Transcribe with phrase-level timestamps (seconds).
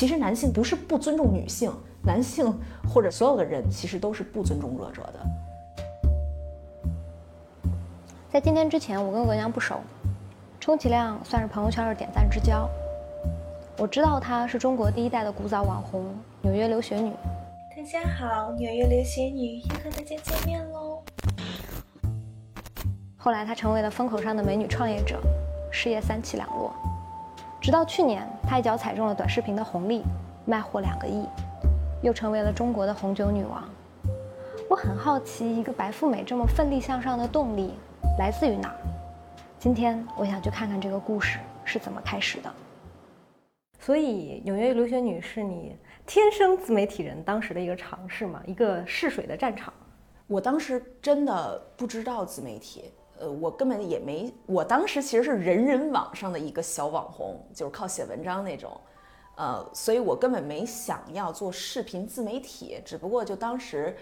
[0.00, 1.70] 其实男性不是不尊重女性，
[2.02, 2.58] 男性
[2.88, 5.20] 或者所有的人其实都是不尊重弱者的。
[8.30, 9.78] 在今天之前，我跟额娘不熟，
[10.58, 12.66] 充其量算是朋友圈的点赞之交。
[13.76, 16.06] 我知道她是中国第一代的古早网红，
[16.40, 17.12] 纽约留学女。
[17.76, 21.02] 大家好，纽约留学女又和大家见面喽。
[23.18, 25.20] 后来她成为了风口上的美女创业者，
[25.70, 26.74] 事业三起两落。
[27.60, 30.02] 直到去年，她一脚踩中了短视频的红利，
[30.46, 31.26] 卖货两个亿，
[32.02, 33.68] 又成为了中国的红酒女王。
[34.68, 37.74] 我很好奇，一个白富美这么奋力向上的动力
[38.18, 38.76] 来自于哪儿？
[39.58, 42.50] 今天我想去看看这个故事是怎么开始的。
[43.78, 49.70] 所以，纽约留学女是你天生自媒体人当时的一个尝试嘛，一个试水的战场。
[50.26, 52.90] 我当时真的不知道自媒体。
[53.20, 58.80] 呃，我根本也没，我当时其实是人人网上的一个小网红，就是靠写文章那种，
[59.36, 63.94] 呃，所以我根本没想要做视频自媒体，只不过就当时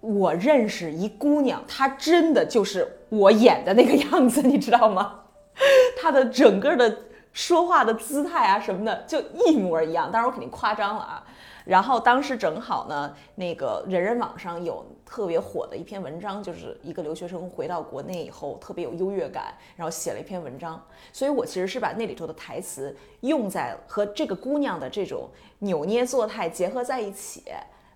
[0.00, 5.20] 我认识一姑娘，她真的就是我演的那个 样子，你知道吗？
[6.00, 6.98] 她的整个的
[7.34, 11.22] 说话的姿态啊什么的就一模一样，当然我肯定夸张了啊。
[11.66, 20.80] 然后当时正好呢，那个人人网上有特别火的一篇文章，就是一个留学生回到国内以后特别有优越感，然后写了一篇文章。
[21.12, 27.42] 所以我其实是把那里头的台词用在和这个姑娘的这种扭捏作态结合在一起。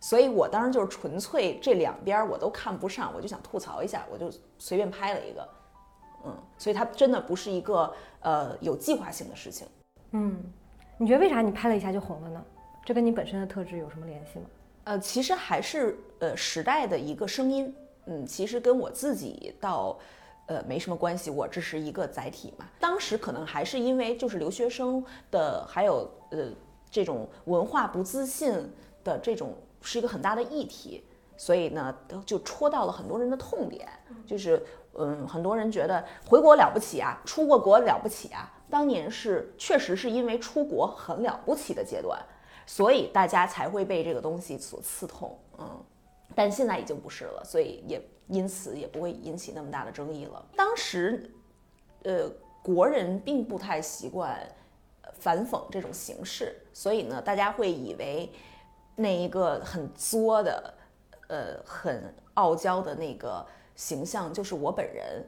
[0.00, 4.28] 所以我当时就是纯粹这两边我都看不上，我就想吐槽一下，我就
[4.58, 5.48] 随便拍了一个。
[6.24, 9.68] 嗯，所以它真的不是一个呃有计划性的事情。
[10.10, 10.36] 嗯，
[10.98, 12.44] 你觉得为啥你拍了一下就红了呢？
[12.84, 14.46] 这跟你本身的特质有什么联系吗？
[14.84, 17.74] 呃，其实还是呃时代的一个声音，
[18.06, 19.98] 嗯，其实跟我自己倒，
[20.46, 22.66] 呃没什么关系，我只是一个载体嘛。
[22.78, 26.50] 当时可能还是因为就是留学生的，还有呃
[26.90, 28.52] 这种文化不自信
[29.02, 31.02] 的这种是一个很大的议题，
[31.36, 31.96] 所以呢
[32.26, 33.88] 就戳到了很多人的痛点，
[34.26, 34.62] 就是
[34.92, 42.22] 嗯很多人觉得回国了不起啊，出过国了不起啊，当年是确实是因为出国很了不起的阶段。
[42.66, 45.82] 所以大家才会被这个东西所刺痛，嗯，
[46.34, 50.44] 但现在已经不是了，所以也因此也不会引起那么大的争议了。
[50.56, 51.30] 当时，
[52.04, 52.30] 呃，
[52.62, 54.40] 国人并不太习惯
[55.12, 58.32] 反讽这种形式，所以呢，大家会以为
[58.96, 60.74] 那一个很作的，
[61.28, 63.44] 呃，很傲娇的那个
[63.74, 65.24] 形象就是我本人，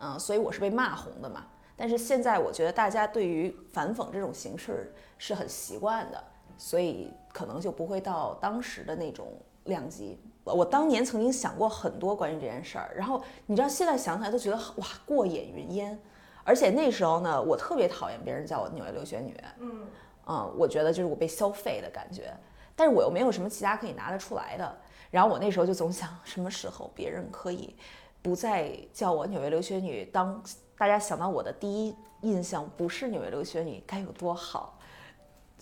[0.00, 1.46] 嗯，所以我是被骂红的嘛。
[1.76, 6.24] 但是现在我觉得大家对于反讽这种形式是很习惯的。
[6.60, 9.32] 所以可能就不会到当时的那种
[9.64, 10.18] 量级。
[10.44, 15.98] 我当年曾经想过很多关于这件事儿，然后你知道现在想起来都觉得哇过眼云烟。
[16.44, 19.34] 而且那时候呢，我特别讨厌别人叫我纽约留学女。
[19.58, 19.86] 嗯，
[20.26, 22.34] 嗯，我觉得就是我被消费的感觉。
[22.76, 24.76] 但是我又没有什么其他可以拿得出来的。
[25.10, 27.74] 然后我那时候就总想，什么时候别人可以
[28.22, 30.04] 不再叫我纽约留学女？
[30.06, 30.42] 当
[30.76, 34.78] 大家想到我的第一印象不是纽约留学女，该有多好？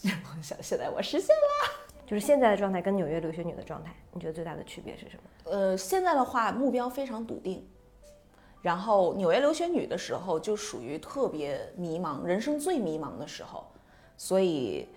[0.03, 1.71] 梦想现在我实现了，
[2.07, 5.51] 就是现在的状态跟纽约留学女的状态，你觉得最大的区别是什么？
[5.51, 7.67] 呃，现在的话目标非常笃定，
[8.63, 13.67] 然后纽约留学女的时候就属于特别迷茫，人生最迷茫的时候，
[14.17, 14.89] 所以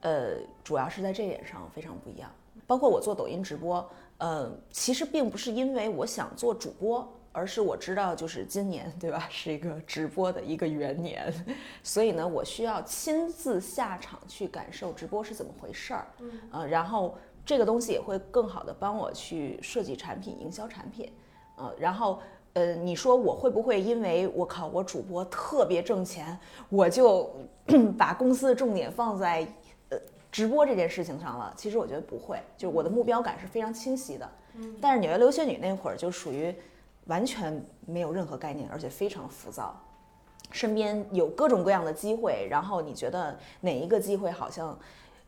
[0.00, 2.30] 呃，主要是在这点上非常不一样。
[2.66, 3.88] 包括我做抖音直播，
[4.18, 7.10] 呃，其实并不是因为我想做主播。
[7.32, 11.32] 而是我知道，就是今年，对吧，是一个直播的一个元年，
[11.82, 21.12] 所以呢，我需要亲自下场去感受直播是怎么回事儿，嗯，呃，然后这个东西也会更好的帮我去设计产品、营销产品，
[21.56, 22.20] 呃，然后，
[22.54, 26.36] 呃，你说我会不会因为我靠我主播特别挣钱，
[26.68, 27.32] 我就
[27.96, 29.46] 把公司的重点放在
[29.90, 29.98] 呃
[30.32, 31.54] 直播这件事情上了？
[31.56, 36.52] 其实我觉得不会，就是我的目标感是非常清晰的，嗯，但是纽约留学女那会儿就属于。
[37.06, 39.80] 完全没有任何概念，而且非常浮躁，
[40.52, 44.78] 身边有各种各样的机会，然后你觉得哪一个机会好像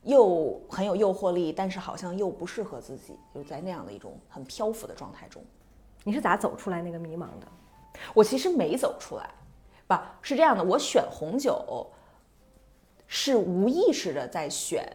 [0.03, 5.43] 又很有诱惑力，但是好像又不适合自己，就在那样的一种很漂浮的状态中。
[6.03, 7.47] 你是咋走出来那个迷茫的？
[8.13, 9.29] 我其实没走出来，
[9.87, 11.87] 不是这样的，我选红酒
[13.07, 14.85] 是无意识的在选，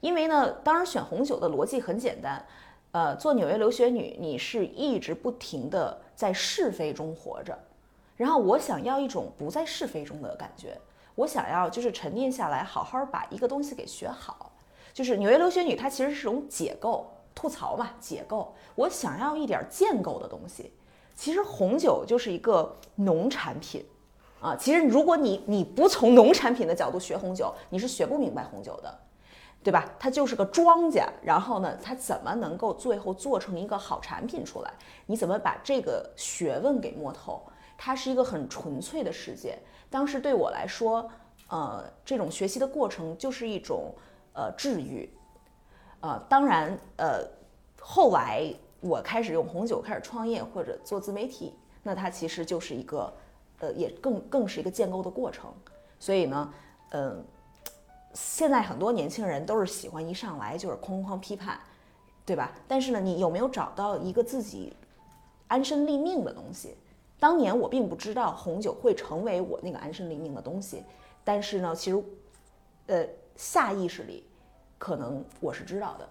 [0.00, 2.44] 因为呢，当然选红酒的逻辑很简单。
[2.92, 7.56] 呃，做纽约留学女，你是一直不停的在是非中活着，
[8.16, 10.76] 然后我想要一种不在是非中的感觉，
[11.14, 14.52] 我想要就是沉淀下来，好好把一个东西给学好。
[14.92, 18.52] 就是纽约留学女，它其实是种解构，吐槽嘛，解构。
[18.74, 20.72] 我想要一点建构的东西。
[21.14, 23.86] 其实红酒就是一个农产品
[24.40, 28.98] 啊，其实如果你你不从农产品的角度学红酒，你是学不明白红酒的。
[29.62, 29.84] 对吧？
[29.98, 34.72] 它就是个庄稼，然后呢，它怎么能够最后做成一个好产品出来？
[35.06, 37.42] 你怎么把这个学问给摸透？
[37.76, 39.58] 它是一个很纯粹的世界。
[39.90, 41.10] 当时对我来说，
[41.48, 43.94] 呃，这种学习的过程就是一种
[44.32, 45.10] 呃治愈。
[46.00, 47.26] 呃，当然，呃，
[47.80, 53.12] 后来我开始用红酒开始创业或者做自媒体，那它其实就是一个，
[53.58, 55.52] 呃，也更更是一个建构的过程。
[55.98, 56.54] 所以呢，
[56.92, 57.22] 嗯，
[58.14, 61.58] 现在很多年轻人都是喜欢一上来就是哐哐批判，
[62.26, 62.52] 对吧？
[62.66, 64.72] 但是呢，你有没有找到一个自己
[65.48, 66.76] 安身立命的东西？
[67.18, 70.82] 当年我并不知道红酒会成为我那个安身立命的东西，
[71.22, 72.04] 但是呢，其实，
[72.86, 74.24] 呃，下意识里。
[74.78, 76.08] 可能我是知道的，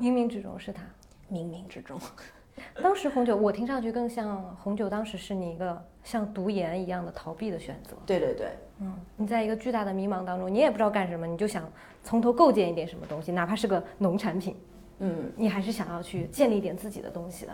[0.00, 0.82] 冥冥之中是他，
[1.30, 2.00] 冥冥之中。
[2.82, 7.96] 当时红酒，我听上去更像红酒，当时是你一个像读研一样的逃避的选择。
[8.06, 8.48] 对对对，
[8.80, 11.70] 嗯，你在一个巨大的迷茫当中，你也不知道干什么，你就想
[12.02, 14.56] 从头构建一点什么东西，哪怕是个农产品，
[14.98, 17.52] 嗯，你还是想要去建立一点自己的东西的。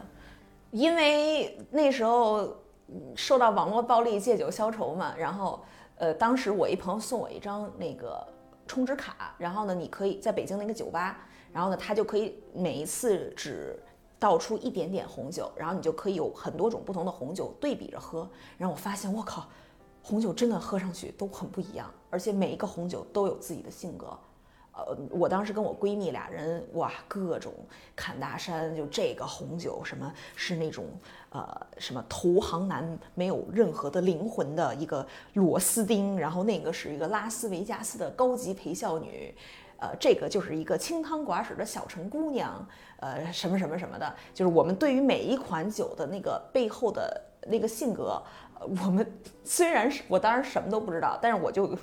[0.70, 2.56] 因为那时候
[3.14, 5.64] 受到网络暴力，借酒消愁嘛，然后
[5.96, 8.26] 呃，当时我一朋友送我一张那个。
[8.70, 13.82] 充值卡，然后呢，你可以在北京那个酒吧，然后呢，他就可以每一次只
[14.18, 18.28] 倒出一点点红酒，然后你就可以有很多种不同的红酒对比着喝。
[18.56, 19.48] 然后我发现，我靠，
[20.02, 24.06] 红酒真的喝上去都很不一样，而且每一个红酒都有自己的性格。
[24.72, 27.52] 呃，我当时跟我闺蜜俩人，哇，各种
[27.96, 30.84] 侃大山，就这个红酒什么是那种
[31.30, 39.34] 呃什么投行男没有任何的灵魂的一个螺丝钉，然后那个是一个拉斯维加斯的高级陪笑女，
[39.78, 42.66] 呃，这个就是一个清汤寡水的小城姑娘，
[43.00, 48.22] 呃，什么什么什么的，就是我们对于每一款酒的那个背后的那个性格。
[48.60, 49.06] 我们
[49.44, 51.78] 虽然是我当然什么都不知道，但是我就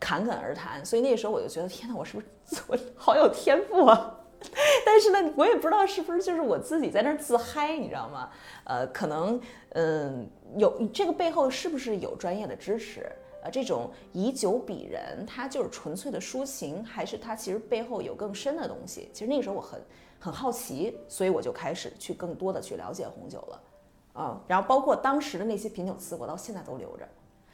[0.00, 2.26] 侃侃而谈，所以那时候我就觉得天哪，我是不是
[2.66, 4.16] 我好有天赋啊？
[4.84, 8.30] 但是呢，我也不知道是不是就是我自己在那儿自嗨，你知道吗？
[8.64, 9.40] 呃，可能
[9.74, 13.08] 嗯有这个背后是不是有专业的支持？
[13.50, 19.10] 这种以酒比人，它就是纯粹的抒情，还是它其实背后有更深的东西？
[19.12, 19.80] 其实那个时候我很
[20.18, 23.62] 很好奇，所以我就开始去更多的去了解红酒了。
[24.14, 27.08] 啊，然后包括当时的那些品酒词，我到现在都留着。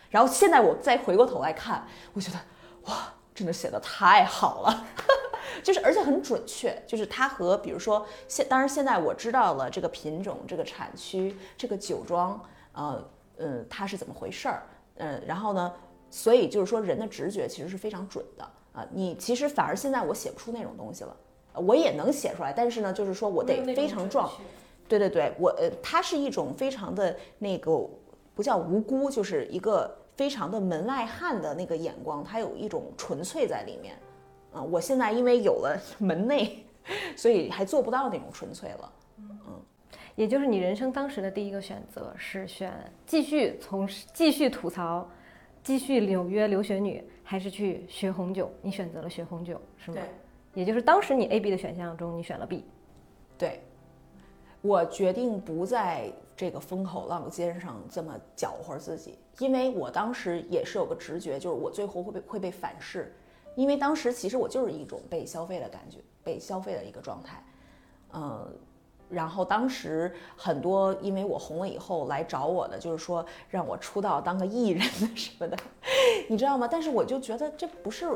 [0.09, 2.39] 然后现在我再回过头来看，我觉得
[2.87, 4.87] 哇，真的写的太好了，
[5.63, 6.75] 就是而且很准确。
[6.87, 12.41] 就是它和比如说现，当然现在我知道了这个品种、这个产区、这个酒庄，
[12.73, 13.05] 呃
[13.39, 14.63] 嗯，它是怎么回事儿，
[14.99, 15.75] 嗯，然后呢，
[16.15, 18.87] 所以就是说人的直觉其实是非常准的啊。
[18.93, 21.17] 你其实反而现在我写不出那种东西了，
[21.55, 24.31] 我也能写出来，但是呢，就是说我得非常壮。
[24.87, 27.85] 对对对，我呃，它是一种非常的那个
[28.33, 33.97] 不叫无辜，就是一个非常的门外汉的那个眼光，它有一种纯粹在里面。
[34.53, 36.65] 啊，我现在因为有了 门内，
[37.17, 38.93] 所以还做不到那种纯粹了。
[39.19, 39.61] 嗯，
[40.15, 42.73] 也就是你人生当时的第一个选择是选
[43.05, 45.09] 继续从继续吐槽，
[45.65, 48.49] 继续纽约留学女，还是去学红酒？
[48.63, 49.97] 你选择了学红酒，是吗？
[49.97, 50.05] 对。
[50.55, 52.65] 也就是当时你 A、B 的选项中，你选了 B。
[53.37, 53.61] 对。
[54.61, 63.15] 我决定不在这个风口浪尖上这么搅和自己，因为我当时也是有个直觉，就是我最后会被会被反噬，
[63.57, 67.45] 因为当时其实我就是一种被消费的感觉，被消费的一个状态，
[68.15, 68.57] 嗯，
[69.15, 74.83] 然后当时很多因为我红了以后来找我的，就是说让我出道当个艺人
[75.17, 75.57] 什么的，
[76.29, 76.69] 你知道吗？
[76.71, 78.11] 但是我就觉得这不是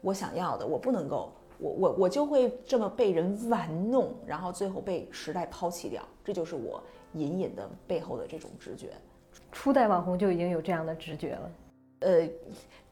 [0.00, 1.30] 我想要的，我不能够。
[1.60, 6.80] 我我我就会这么被人玩弄，然后最后被时代抛弃掉，这就是我
[7.14, 8.90] 隐隐的背后的这种直觉。
[9.50, 11.50] 初代网红就已经有这样的直觉了。
[11.98, 12.28] 呃，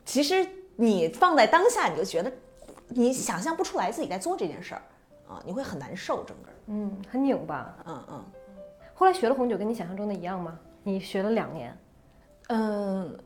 [0.04, 0.44] 其实
[0.74, 2.32] 你放在当下，你就觉得
[2.88, 4.82] 你想象不出来自己在做这件事儿
[5.28, 7.76] 啊，你会很难受，整个嗯，很拧巴。
[7.86, 8.24] 嗯嗯。
[8.94, 10.58] 后来学了红酒，跟你想象中的一样吗？
[10.82, 11.76] 你学了两年。
[12.48, 13.18] 嗯，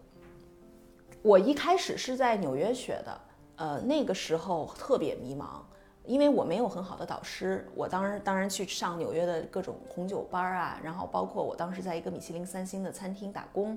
[1.23, 3.21] 我一开始是在纽约学的。
[3.57, 5.61] 呃，那个时候特别迷茫，
[6.07, 7.69] 因为我没有很好的导师。
[7.75, 13.77] 我当然当然去上纽约的各种红酒班啊，然后包括我当时在一个米其林三星的餐厅打工，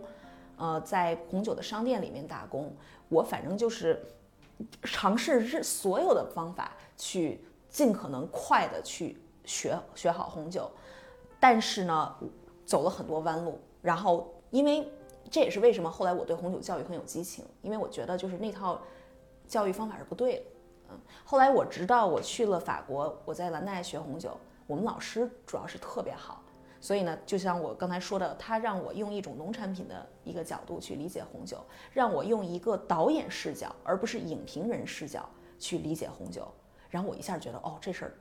[0.58, 2.74] 呃，在红酒的商店里面打工。
[3.10, 4.02] 我反正就是
[4.84, 10.70] 尝试是所有的方法去尽可能快的去学学好红酒，
[11.40, 12.16] 但是呢，
[12.66, 13.60] 走了很多弯路。
[13.82, 14.92] 然后，因为
[15.30, 18.80] 这也是为什么后来我对红酒教育很有激情，因为我觉得就是那套。
[19.46, 20.44] 教育方法是不对的，
[20.90, 24.36] 嗯，后来我直到我去了法国，我在兰奈学红酒，
[24.66, 26.42] 我们老师主要是特别好，
[26.80, 31.58] 所以呢，就像我刚才说的，他让我用一种农产品的一个角度去理解红酒，
[31.92, 35.28] 让我用一个导演视角，而不是影评人视角
[35.60, 36.48] 去理解红酒。
[36.90, 38.14] 然后我一下觉得，哦，这事儿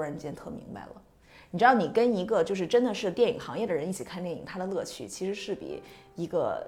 [0.00, 1.02] 突然间特明白了。
[1.50, 5.82] 你知道，你跟一个就是真的是电影行业的人一起看电影，他的乐趣其实是比
[6.16, 6.66] 一个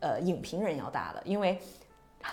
[0.00, 1.56] 呃影评人要大的，因为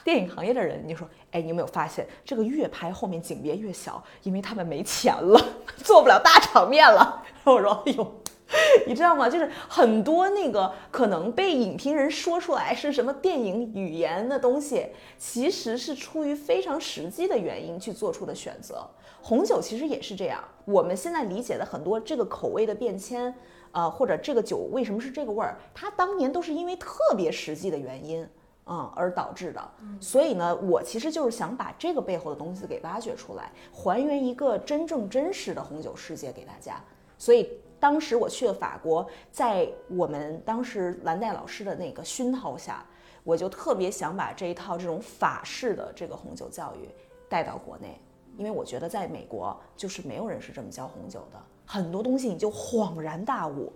[0.04, 5.40] 电影行业的人，你说，哎，你有没有发现这个越拍后面景别越小，因为他们没钱了，
[5.86, 7.24] 做不了大场面了。
[7.44, 8.22] 然 后我说，哎呦。
[8.88, 9.30] 你知道吗？
[9.30, 18.90] 就是很多那个可能被影评人说出来是什么电影语言的东西，其实是出于非常实际的原因去做出的选择。
[19.28, 23.36] 红酒其实也是这样，我们现在理解的很多这个口味的变迁，
[23.74, 28.26] 呃，或者这个酒为什么是这个味儿，它当年都是因为特别实际的原因，
[28.68, 29.62] 嗯，而导致的。
[30.00, 36.82] 所以呢，我其实就是想把这个背后的东西给挖掘出来，还原一个真正真实的红酒世界给大家。
[37.18, 37.50] 所以。
[37.80, 42.84] 当时我去了法国，在我们当时蓝带老师的那个熏陶下，
[43.24, 46.90] 我就特别想把这一套这种法式的这个红酒教育
[47.30, 48.02] 带到国内，
[48.38, 53.74] 因为我觉得在美国就是没有人是这么教红酒的，很多东西你就恍然大悟。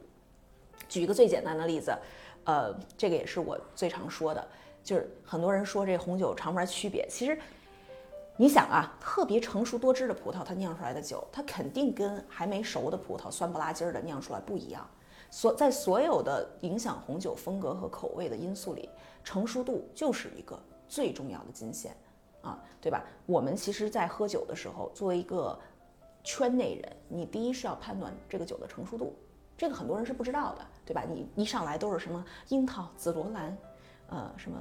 [0.87, 1.97] 举一个最简单的例子，
[2.45, 4.47] 呃，这个也是我最常说的，
[4.83, 7.37] 就是很多人说这红酒尝不出来区别，其实。
[8.37, 14.89] 你想啊，特别成熟多汁的葡萄，它酿出来的酒，它肯定跟还没熟的葡萄酸不拉几儿的酿出来不一样。
[15.29, 18.89] 所在所有的影响红酒风格和口味的因素里，
[19.23, 21.95] 成熟度就是一个最重要的金线
[22.41, 23.03] 啊，对吧？
[23.25, 25.57] 我们其实，在喝酒的时候，作为一个
[26.23, 29.15] 圈内人，你第一是要判断这个酒的成熟度，
[29.57, 31.03] 这个很多人是不知道的，对吧？
[31.07, 33.57] 你一上来都是什么樱桃、紫罗兰，
[34.09, 34.57] 呃，什么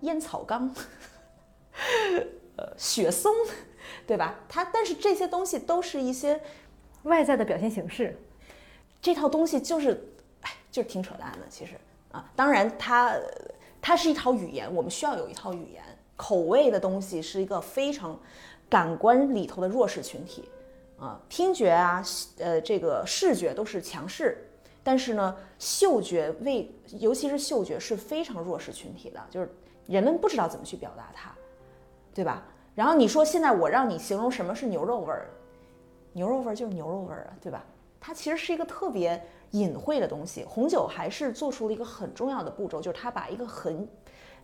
[0.00, 0.74] 烟草缸。
[2.56, 3.34] 呃，雪松，
[4.06, 4.38] 对吧？
[4.48, 6.40] 它，但是这些东西都是一些
[7.02, 8.16] 外在的表现形式。
[9.02, 11.40] 这套东西就是，哎，就是挺扯淡的。
[11.50, 11.74] 其实
[12.12, 13.18] 啊，当然它
[13.82, 15.82] 它是一套语言，我们需要有一套语言。
[16.16, 18.18] 口味的东西是一个非常
[18.68, 20.48] 感官里头的弱势群体
[20.98, 22.02] 啊，听觉啊，
[22.38, 24.46] 呃，这个视觉都是强势，
[24.82, 29.48] 但是呢，嗅觉味，尤其是嗅觉是非常弱势群体的，就是
[29.86, 31.32] 人们不知道怎么去表达它。
[32.16, 32.44] 对吧？
[32.76, 35.28] 然后你说现在我让你形容什么是牛肉味儿，
[36.12, 37.64] 牛肉味儿就是牛肉味儿啊，对吧？
[38.00, 40.44] 它其实是一个特别隐晦的东西。
[40.44, 43.84] 红酒还是做出了一个很重要的步骤，就是它把一个很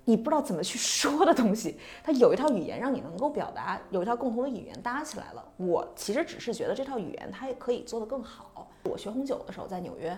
[0.05, 5.45] 你不知道怎么去说的东西， 它有一套语言让你能够表达，有一套共同的语言搭起来了。
[5.57, 8.71] 我其实只是觉得这套语言它也可以做得更好。
[8.85, 10.17] 我学红酒的时候在纽约，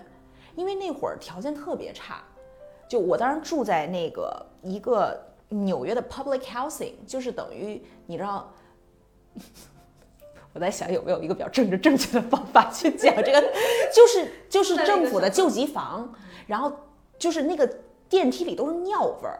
[0.55, 2.23] 因为那会儿条件特别差，
[2.87, 5.19] 就我当时住在那个一个。
[5.49, 8.51] 纽约的 public housing 就是等于你知道，
[10.51, 13.39] 我在想有没有一个比较政治正确的方法去讲这个，
[13.93, 16.11] 就是就是政府的救济房，
[16.47, 16.73] 然后
[17.19, 17.71] 就是那个
[18.09, 19.39] 电梯里都是尿味儿，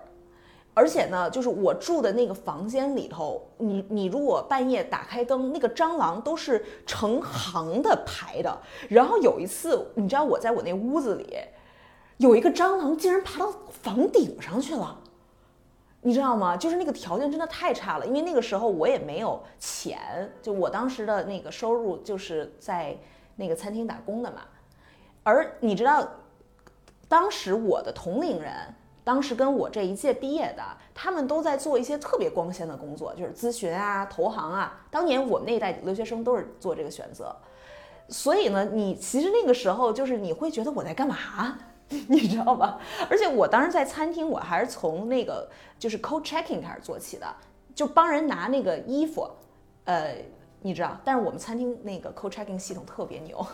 [0.74, 8.58] 而且呢，就是我住的那个房间里头，你你如果半夜打开灯，那个蟑螂都是成行的排的，
[8.90, 11.38] 然后有一次你知道我在我那屋子里，
[12.18, 15.00] 有一个蟑螂竟然爬到房顶上去了。
[16.06, 16.58] 你知道吗？
[16.58, 22.98] 就是那个条件真的太差了，因为那个时候我也没有钱，就我当时的那个收入就是在
[23.38, 24.42] 那个餐厅打工的嘛。
[25.24, 26.06] 而你知道，
[27.08, 28.52] 当时我的同龄人，
[29.04, 34.82] 当时跟我这一届毕业的，他们都在做一些特别光鲜的工作，就是咨询啊、投行啊。
[34.90, 37.36] 当年我们那一代留学生都是做这个选择，
[38.08, 41.18] 所以呢，你其实那个时候就是你会觉得我在干嘛？
[42.08, 42.80] 你知道吧？
[43.10, 47.28] 而且我当时在餐厅，我还是从那个就是 cold checking 开始做起的，
[47.76, 49.30] 就帮人拿那个衣服，
[49.84, 50.16] 呃，
[50.62, 50.98] 你知道。
[51.04, 53.46] 但是我们餐厅那个 cold checking 系统特别牛，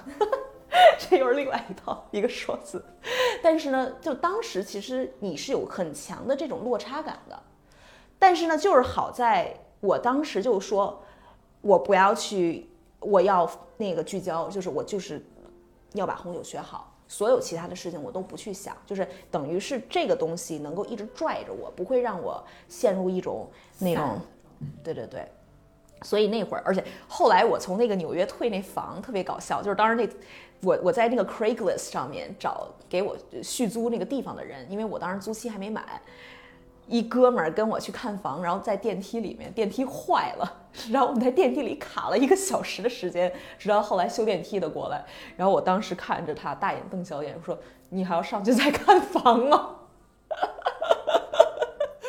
[0.99, 2.81] 这又是另外一套一个说辞。
[3.41, 7.39] 但是呢，就当时其实你是有很强的这种落差感的。
[8.17, 11.01] 但是呢，就是好在我当时就说，
[11.62, 12.69] 我不要去，
[13.00, 15.25] 我要那个聚焦，就是我就是
[15.93, 16.93] 要把红酒学好。
[17.08, 24.19] 所有其他的事情我都不去想，就是等于是这个东西能够一直拽着我，不会让我陷入一种那种，
[24.84, 25.27] 对对对。
[26.03, 30.08] 所以那会儿，而且后来我从那个纽约退那房特别搞笑，就是当时那
[30.61, 35.85] 我我在那个 Craigslist 上面找给我续租那个地方的人，因为我当时租期还没满。
[36.87, 40.57] 一哥们儿跟我去看房，然后在电梯里面，电梯坏了，
[40.91, 45.05] 然后我们在电梯里卡了一个小时的时间，直到后来修电梯的过来，
[45.37, 47.55] 然后我当时看着他大眼瞪小眼，说
[47.89, 49.75] ：“你还要上去再看房吗？”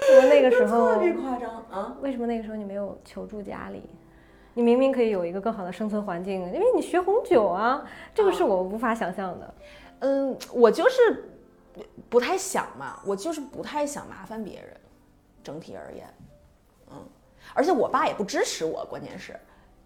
[0.09, 1.95] 为什么那个时候特别夸张啊？
[2.01, 3.83] 为什么那个时候你没有求助家里？
[4.61, 7.83] 你明明可以有一个更好的生存环境，因为你学红酒啊，
[8.15, 9.55] 这个是我无法想象的。
[10.01, 11.25] 嗯，我就是。
[12.11, 14.77] 不太想嘛，我就是不太想麻烦别人，
[15.43, 16.13] 整体而言，
[16.91, 16.97] 嗯，
[17.55, 19.39] 而且我爸也不支持我，关键是，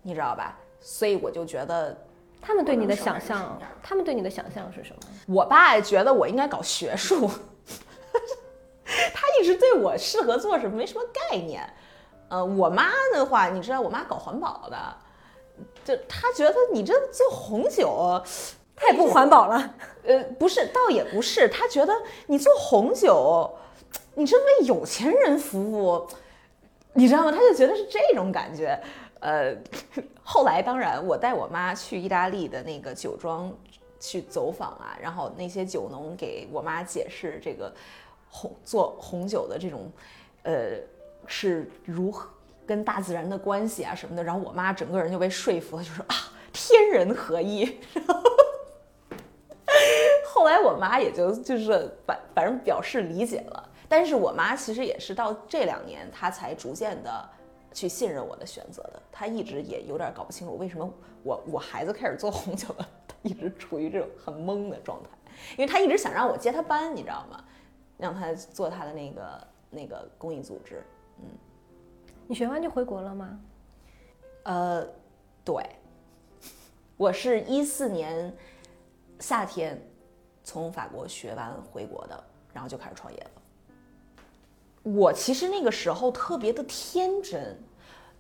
[0.02, 0.59] 你知道吧？
[0.81, 1.97] 所以我就觉得，
[2.40, 5.02] 他们对你的想象他们对你的想象是什么？
[5.28, 7.31] 我爸觉得我应该搞学术，
[9.14, 11.62] 他一直对我适合做什么没什么概念。
[12.28, 14.76] 呃，我妈的话，你知道，我妈搞环保的，
[15.85, 18.23] 就她觉得你这做红酒，
[18.75, 19.75] 太不环保了。
[20.04, 21.93] 呃，不是，倒也不是，她觉得
[22.26, 23.50] 你做红酒，
[24.14, 26.07] 你这为有钱人服务，
[26.95, 27.31] 你知道吗？
[27.33, 28.78] 她就觉得是这种感觉。
[29.21, 29.57] 呃，
[30.23, 33.50] 后来当然，我带我妈去意大利的那个酒庄
[33.99, 37.73] 去走访啊，然后那些酒农给我妈解释这个
[38.28, 39.90] 红做红酒的这种，
[40.43, 40.73] 呃，
[41.26, 42.28] 是如何
[42.66, 46.14] 跟大自然的关系啊什么的，然后我妈整个人就被说服了，就说啊，
[46.52, 47.78] 天人合一。
[50.26, 57.28] 后来我妈也就就是反反正表示理解了，但是我妈其实也是到这两年，她才逐渐的
[57.73, 59.00] 去信任我的选择的。
[59.12, 65.11] 她一直也有点搞不清楚为什么我我孩子开始做红酒了，她一直处于这种很懵的状态，
[65.57, 67.43] 因为她一直想让我接她班，你知道吗？
[67.97, 70.83] 让她做她的那个那个公益组织。
[71.18, 71.28] 嗯
[72.26, 73.38] 你学完就回国了吗？
[74.44, 74.87] 呃，
[75.44, 75.62] 对，
[76.97, 78.35] 我是一四年
[79.18, 79.80] 夏天
[80.42, 83.30] 从法国学完回国的，然后就开始创业了。
[84.83, 87.59] 我其实那个时候特别的天真，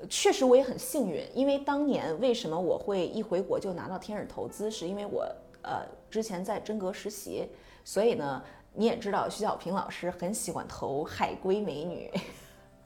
[0.08, 5.26] 确实我也很幸运，因为当年为什么我会一回国就拿到天使投资，是因为我
[5.62, 7.48] 呃之前在真格实习，
[7.84, 12.10] 所以呢你也知道徐小平老师很喜欢投海归美女。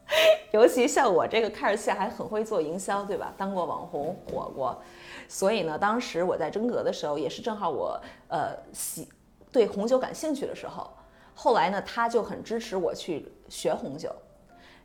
[0.52, 3.32] 尤其像我这个看着起来还很会做营销，对吧？
[3.36, 4.80] 当过网红，火过，
[5.28, 9.08] 所以呢，当时我在真格的时候，也是正好我呃喜
[9.52, 10.90] 对红酒感兴趣的时候。
[11.34, 14.10] 后来呢，他就很支持我去学红酒，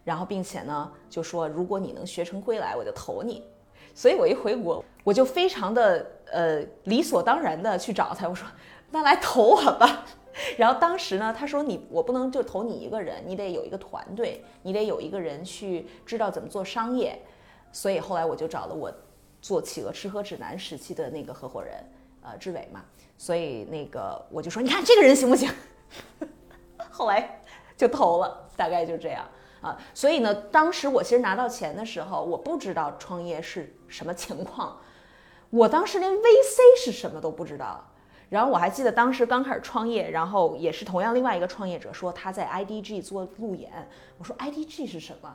[0.03, 3.43] 然后并且呢就说，如果你能学成归来，我就投你。
[3.95, 8.47] 所以我一回国，我就非常的呃理所当然的去找他，我说
[8.91, 10.05] 那来投我吧。
[10.57, 17.19] 然后当时呢，他说你我不能就投你一个人，你得有一个团队，你得有一个人去知道怎么做商业。
[17.71, 18.91] 所以后来我就找了我
[19.41, 21.75] 做企鹅吃喝指南时期的那个合伙人，
[22.21, 22.83] 呃，志伟嘛。
[23.17, 25.49] 所以那个我就说，你看这个人行不行？
[26.91, 27.41] 后来
[27.77, 29.25] 就投了，大概就这样
[29.61, 29.77] 啊。
[29.93, 34.79] 所以呢，当时我其实拿到钱的时候，我不知道创业是什么情况，
[35.49, 37.83] 我当时连 VC 是什么都不知道。
[38.33, 43.71] 然后我还记得当时刚开始创业，然后也是同样另外一个创业者说他在 IDG 做路演，
[44.17, 45.31] 我说 IDG 是什么？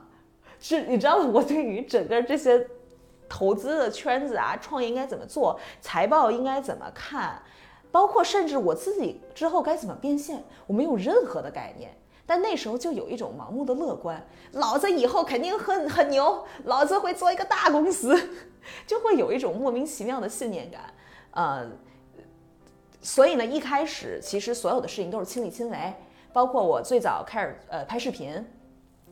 [0.58, 2.66] 是你知道我对于整个这些
[3.28, 7.40] 投资的圈子啊，创业应该怎么做，财报应该怎么看，
[7.92, 11.96] 包括甚至我自己之后该怎么变现，我没有任何的概念。
[12.26, 14.20] 但那时候就有一种盲目的乐观，
[14.54, 18.20] 老子以后肯定很很牛，老子会做一个大公司，
[18.88, 20.92] 就会有一种莫名其妙的信念感，
[21.30, 21.64] 呃。
[23.00, 25.94] 所以呢，一开始其实所有的事情都是亲力亲为，
[26.32, 28.44] 包括我最早开始呃拍视频，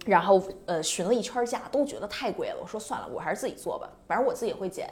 [0.04, 2.56] 然后呃询了一圈价，都觉得太贵了。
[2.60, 4.90] 我说算了，我还是自己做吧，反正我自己也会剪。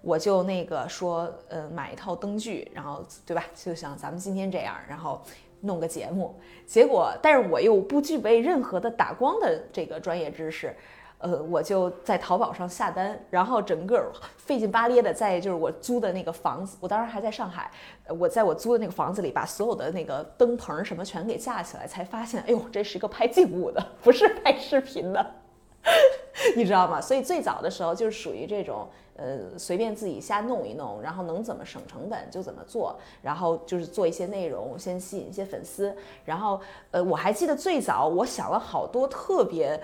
[0.00, 3.42] 我就那个说呃买一套灯具，然后对吧？
[3.54, 5.20] 就像咱们今天这样，然后
[5.62, 6.38] 弄个节目。
[6.66, 10.76] 结果，但是我又不具备任何的打光的这个专业知识。
[11.18, 17.68] 呃，我就在淘宝上下单，然后整个费劲巴咧的在就是我租的那个房子，我当时还在上海，
[18.06, 25.34] 我在我租的那个房子里把所有的那个灯棚什么全给架起来，才发现，哎呦，这是一个拍静物的，不是拍视频的，
[26.54, 27.00] 你知道吗？
[27.00, 35.92] 所以最早的时候就是属于这种，呃，随便自己瞎弄一弄，然后能怎么省成本就怎么做，然后就是做一些内容，先吸引一些粉丝，
[36.24, 36.60] 然后，
[36.92, 39.80] 呃，我还记得最早我想了好多特别。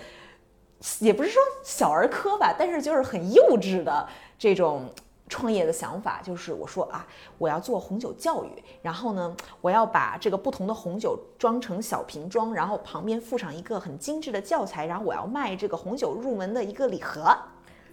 [0.98, 4.06] 也不是说小儿科吧，但是就是很幼稚的
[4.38, 4.88] 这种
[5.28, 7.06] 创业的想法，就是我说啊，
[7.38, 8.50] 我要做红酒教育，
[8.82, 17.34] 然后呢，我要把这个不同的红酒装成小瓶装，然后旁边附上一个很精致的教材，然后我要卖这个红酒入门的一个礼盒。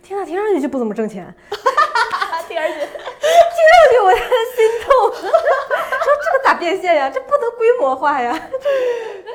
[0.04, 1.34] 天呐，听上去就不怎么挣钱，
[2.48, 5.12] 第二句，听上去我有点心痛。
[5.22, 7.10] 说这个咋变现呀？
[7.10, 8.50] 这不能规模化呀。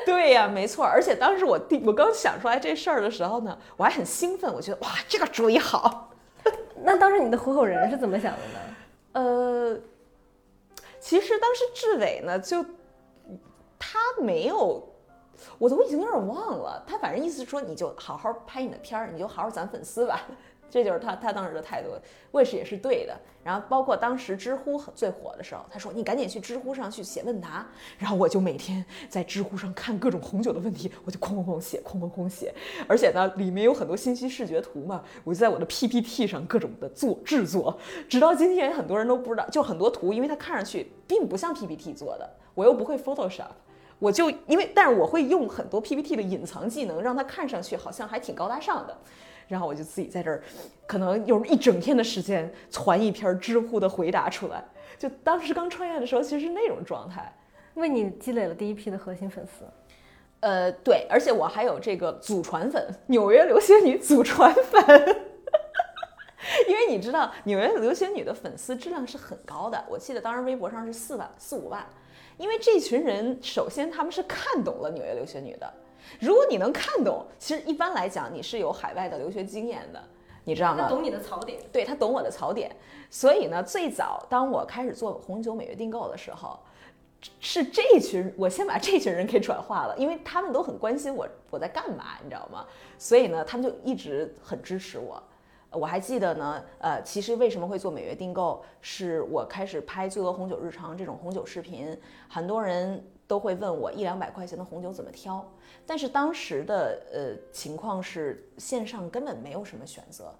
[0.05, 0.85] 对呀，没错。
[0.85, 6.11] 而且当时我第我刚想出来这事儿的时候呢，我还很兴奋，我觉得哇，这个主意好。
[6.83, 8.59] 那当时你的合伙人是怎么想的呢？
[9.13, 9.79] 呃，
[10.99, 12.63] 其实当时志伟呢，就
[13.79, 14.87] 他没有，
[15.57, 16.83] 我都已经有点忘了。
[16.87, 20.21] 他反正意思是说，你就好好拍你的片儿，你就好好攒粉丝吧。
[20.69, 21.89] 这就是他他当时的态度
[22.31, 23.17] ，Wish 也是对的。
[23.43, 27.65] 然后包括当时知乎最火的时候，他说你赶紧去知乎上去写问答，
[27.97, 32.53] 然后我就每天在知乎上看各种红酒的问题，我就哐哐哐写，哐哐哐写。
[32.89, 43.51] 而且呢，里面有很多信息视觉图嘛，我就在我的 PPT 上各种的做制作，直到今天很多人都不知道，就很多图，因为它看上去并不像 PPT 做的，我又不会 Photoshop。
[43.99, 48.95] 我就因为，但是我会用很多 PPT 的隐藏技能，让它看上去好像还挺高大上的。
[49.47, 50.43] 然后我就自己在这儿，
[50.85, 54.63] 可能用一整天的时间传一篇知乎的回答出来。
[54.97, 57.33] 就当时刚创业的时候，其实是那种状态，
[57.75, 59.65] 为你积累了第一批的核心粉丝。
[60.39, 64.83] 呃，对，而且我还有这个祖传粉，纽约留学女祖传粉。
[66.67, 69.83] 因为你知道，纽约留学女的粉丝质量是很高的。
[69.89, 71.85] 我记得当时微博上是四万、四五万。
[72.37, 75.73] 因为这群人，首先他们是看懂了纽约留学女的。
[76.19, 80.03] 如果你能看懂，其实一般来讲你是有海外的留学经验的，
[80.43, 80.83] 你知道吗？
[80.83, 82.75] 他懂你的槽点，对他懂我的槽点。
[83.09, 86.59] 所以呢，最早当我开始做红酒每月订购的时候，
[87.39, 92.65] 是这群我先把这群人给转化了，因为他们都很关心我我在干嘛，你知道吗？
[92.97, 95.21] 所以呢，他们就一直很支持我。
[95.69, 101.95] 我还记得呢，呃，其实为什么会做每月订购，是我开始拍《醉鹅红酒日常》这种红酒视频，
[102.29, 105.45] 很多人都会问我一两百块钱的红酒怎么挑，
[105.85, 110.33] 但是当时的呃情况是线上根本没有什么选择，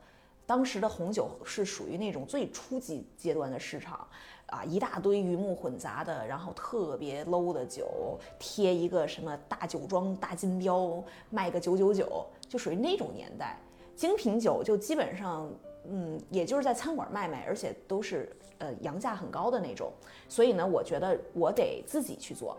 [0.46, 4.08] 当时的红酒是属于那种最初级阶段的市场，
[4.46, 13.60] 啊，一大堆鱼目混杂的，然后特别 low 的酒，贴一个什么大酒庄大金标，卖个九九九，就属于那种年代。
[13.94, 15.52] 精品酒就基本上，
[15.86, 19.92] 嗯，也就是在餐馆卖卖，而且都是呃洋价很高的那种。
[20.30, 22.56] 所以呢，我觉得我得自己去做，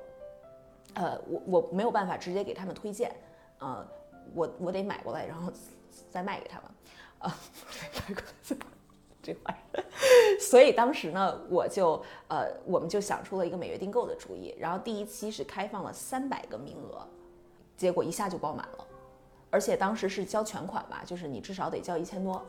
[0.94, 3.14] 呃，我我没有办法直接给他们推荐，
[3.58, 3.86] 呃，
[4.34, 5.52] 我我得买过来，然后
[6.10, 6.70] 再卖给他们，
[7.18, 7.36] 啊，
[9.22, 9.84] 这玩意儿。
[10.40, 17.06] 所以当时呢，我就呃，我们就想出了一个每月订购的主意，然后第一期是开放了三百个名额，
[17.76, 18.84] 结果一下就爆满了。
[19.50, 22.44] 而且当时是交全款吧，就是你至少得交一千多，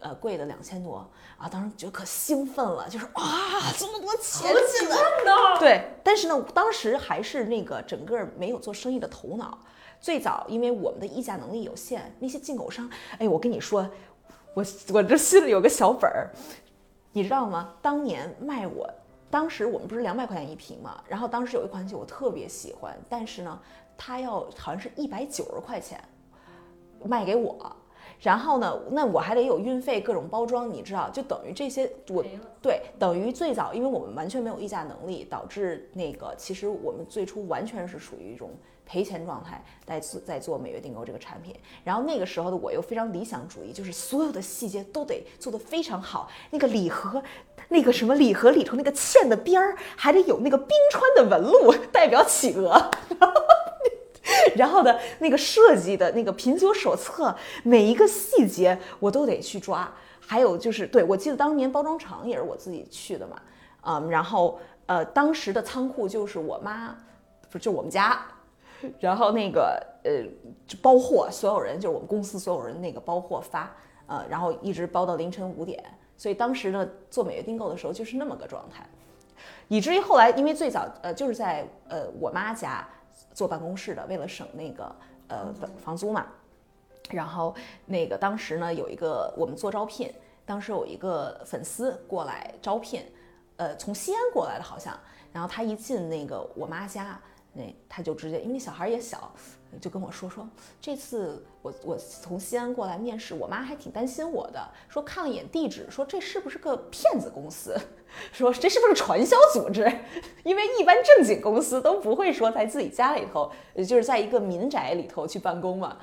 [0.00, 1.08] 呃，贵的两千多
[1.38, 3.22] 啊，当时觉得可兴奋了，就是哇，
[3.78, 4.96] 这么多钱进来，
[5.58, 5.88] 对。
[6.04, 9.58] 但是呢，当时还是那个整个没有做生意的头脑。
[9.98, 13.88] 最早因为我们的议价能力有限，那些进口商，哎，我跟你说，
[14.54, 16.30] 我我这心里有个小本儿，
[17.12, 17.74] 你知道吗？
[17.80, 18.88] 当年卖我，
[19.30, 23.58] 当时我们不是两百块钱一瓶嘛，然后当时有一款酒我特别喜欢，但是呢，
[23.96, 25.98] 他要好像是一百九十块钱。
[27.04, 27.76] 卖给我，
[28.20, 32.24] 然后呢，那我还得有运费，各种包装，你知道，就等于这些我
[32.62, 38.50] 对等于最早，因为我们完全没有议价能力，导致那个其实我们最初完全是属于一种
[38.86, 41.54] 赔钱状态，在做在做每月订购这个产品。
[41.84, 47.22] 然后那个时候的我又非常理想主义，就是所有的细节都得做得非常好，那个礼盒，
[47.68, 52.90] 那个什么礼盒里头那个嵌的边儿还得有那个冰川的纹路， 代表企鹅。
[54.56, 59.90] 然后的那个设计的那个品酒手册，每一个细节我都得去抓。
[60.28, 63.40] 还有就是，对我记得当年包装厂也是我自己去的嘛，
[63.82, 66.96] 嗯，然后呃，当时的仓库就是我妈，
[67.48, 68.20] 不就我们家，
[68.98, 70.24] 然后那个呃
[70.66, 73.72] 就包货，所有人就是我们公司所有人那个包货发，
[74.08, 75.80] 呃，然后一直包到凌晨五点。
[76.16, 78.84] 所以当时呢做每月订购的时候就是那么个状态，
[79.68, 82.84] 以至于后来因为最早呃就是在呃我妈家。
[83.36, 84.96] 坐办公室的，为了省那个
[85.28, 86.26] 呃房租嘛，
[87.10, 90.10] 然后那个当时呢有一个我们做招聘，
[90.46, 93.04] 当时有一个粉丝过来招聘，
[93.58, 94.98] 呃从西安过来的好像，
[95.34, 97.20] 然后他一进那个我妈家，
[97.52, 99.30] 那他就直接因为那小孩也小。
[99.80, 100.48] 就跟我说说，
[100.80, 107.76] 这次我我从西安过来面试，我妈还挺担心我的，说看了一眼地址，说这是不是个骗子公司？
[108.32, 109.84] 说这是不是传销组织？
[110.44, 115.98] 因为一般正经公司都不会说在自己家里头，也就是在一个民宅里头去办公嘛。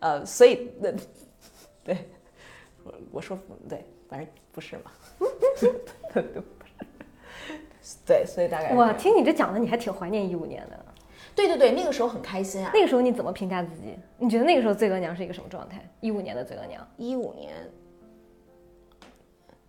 [0.00, 0.92] 呃，所以那
[1.82, 2.10] 对，
[2.82, 4.92] 我我说对，反正不是嘛。
[8.04, 10.83] 对，所以大概我听你这讲的，你还挺怀念一五年的。
[11.34, 12.70] 对对对，那个时候很开心啊。
[12.72, 13.98] 那个时候你怎么评价自己？
[14.18, 15.84] 你觉得那个时候醉额娘是一个什么状态？
[16.00, 17.52] 一五年的醉额娘，一五年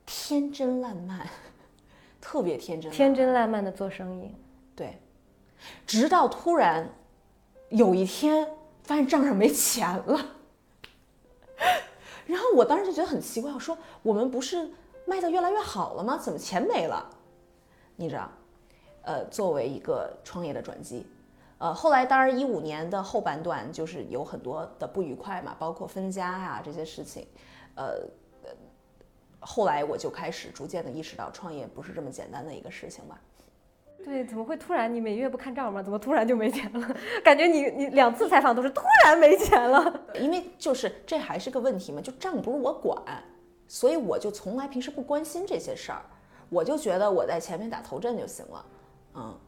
[0.06, 1.28] 天真烂漫，
[2.21, 4.36] 特别天真，天真烂漫的做生意。
[4.75, 4.97] 对，
[5.88, 6.88] 直到突然
[7.69, 8.47] 有一天
[8.84, 10.36] 发现账上没钱了，
[12.28, 14.69] 然后我当时就觉得很奇怪，我说我们不是
[15.06, 16.15] 卖的越来越好了吗？
[16.17, 17.10] 怎么钱没了？
[17.95, 18.30] 你知道，
[19.01, 21.06] 呃，作为一个创业的转机。
[21.57, 27.25] 呃，后来当然一五年的后半段就是有很多的不愉快嘛，包括分家呀这些事情，
[27.75, 28.01] 呃，
[29.39, 33.19] 后来我就开始逐渐的意识到，创业不是这么简单的一个事情吧。
[34.03, 34.93] 对，怎么会突然？
[34.93, 35.81] 你每月不看账吗？
[35.81, 36.95] 怎么突然就没钱了？
[37.23, 40.01] 感觉你你两次采访都是突然没钱了。
[40.19, 43.01] 因为就是这还是个问题嘛，就账不是我管，
[43.67, 46.01] 所以我就从来平时不关心这些事儿，
[46.49, 48.65] 我就觉得我在前面打头阵就行了，
[49.15, 49.39] 嗯。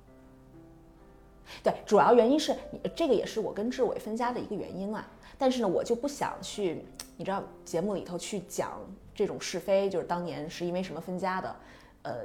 [1.63, 2.55] 对，主要原因是
[2.95, 5.07] 这个也是我跟志伟分家的一个原因啊。
[5.37, 6.83] 但是呢，我就不想去，
[7.15, 8.81] 你知道节目里头去讲
[9.13, 11.55] 这种是非，就是当年是因为什么分家的，
[12.01, 12.15] 呃，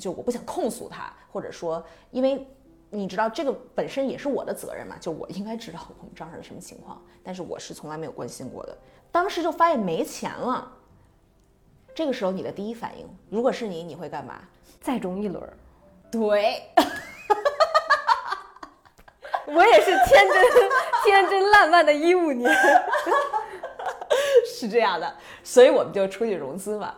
[0.00, 2.46] 就我不想控诉他，或者说，因为
[2.88, 8.74] 你知道这个本身也是我的责任嘛，就我应该知道我们账上是什么情况，但是我是从来没有关心过的。
[9.10, 10.72] 当时就发现没钱了，
[11.94, 14.40] 这个时候你的第一反应，如果是你，你会干嘛？
[14.80, 15.46] 再中一轮。
[16.10, 16.62] 对。
[19.46, 20.70] 我也是天真
[21.04, 22.50] 天真烂漫的一五年，
[24.46, 26.94] 是这样的，所以我们就出去融资嘛。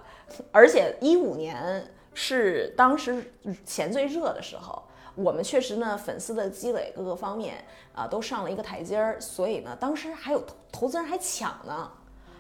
[0.52, 3.32] 而且一五年是当时
[3.64, 4.82] 钱最热的时候，
[5.14, 11.90] 我们确实呢粉丝的积累各个方面啊都上了一个台阶儿，所以呢当时还有投投资人还抢呢。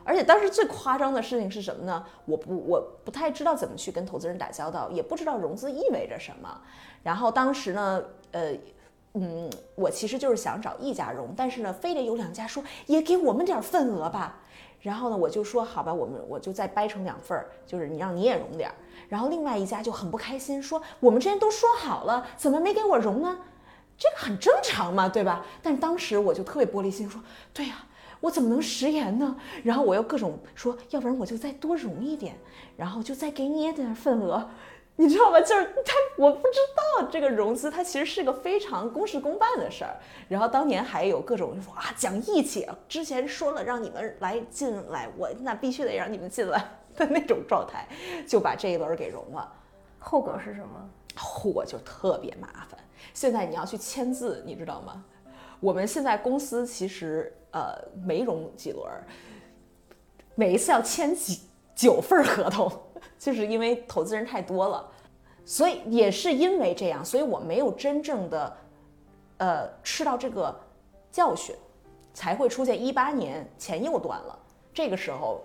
[0.06, 2.04] 而且当时最夸张的事情是什么呢？
[2.26, 6.60] 我不我不太知道怎么去跟投资人打交道，也不知道融资意味着什么。
[7.02, 8.52] 然后当时呢，呃。
[9.14, 14.40] 嗯，我其实就是想找一家融，但是呢，非得有两家说也给我们点份额吧。
[14.80, 18.74] 然后呢，我就说好吧，我们我就再掰成两份儿，就是你让你也融点儿。
[19.08, 23.38] 然后另外一家就很不开心，说我们之前都说好了，怎么没给我融呢？
[23.96, 25.46] 这个很正常嘛，对吧？
[25.62, 27.22] 但当时我就特别玻璃心，说
[27.52, 27.86] 对呀，
[28.20, 29.36] 我怎么能食言呢？
[29.62, 32.34] 然后我又各种说，要不然我就再多融一点，
[32.76, 34.50] 然后就再给你也点份额。
[34.96, 35.40] 你知道吗？
[35.40, 39.96] 就是他，我不知道这个融资，它其实是个非常公事公办的事儿。
[40.28, 47.88] 然后当年还有各种说啊讲义气，之前说了让你们来进来，我那必须得让你们进来的那种状态，
[48.26, 49.52] 就把这一轮给融了。
[49.98, 50.88] 后果是什么？
[51.16, 52.78] 后果就特别麻烦。
[53.12, 55.04] 现在你要去签字，你知道吗？
[55.58, 58.88] 我们现在公司其实呃没融几轮，
[60.36, 61.40] 每一次要签几
[61.74, 62.70] 九份合同。
[63.18, 64.88] 就是因为投资人太多了，
[65.44, 68.56] 所以也是因为这样，所以我没有真正的，
[69.38, 70.54] 呃，吃到这个
[71.10, 71.54] 教训，
[72.12, 74.38] 才会出现一八年钱又断了。
[74.72, 75.40] 这个时候，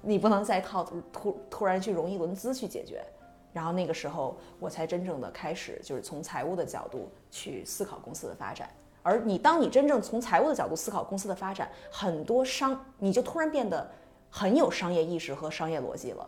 [0.00, 3.04] 你不能再靠突突然去融一轮资去解决。
[3.52, 8.66] 然后那个时候，我才真正的开始，就是从财务的角度去思考公司的发展。
[9.02, 13.90] 而你当你真正从财务的角度思考公司的发展，很多商你就突然变得
[14.30, 16.26] 很有商业意识和商业逻辑了。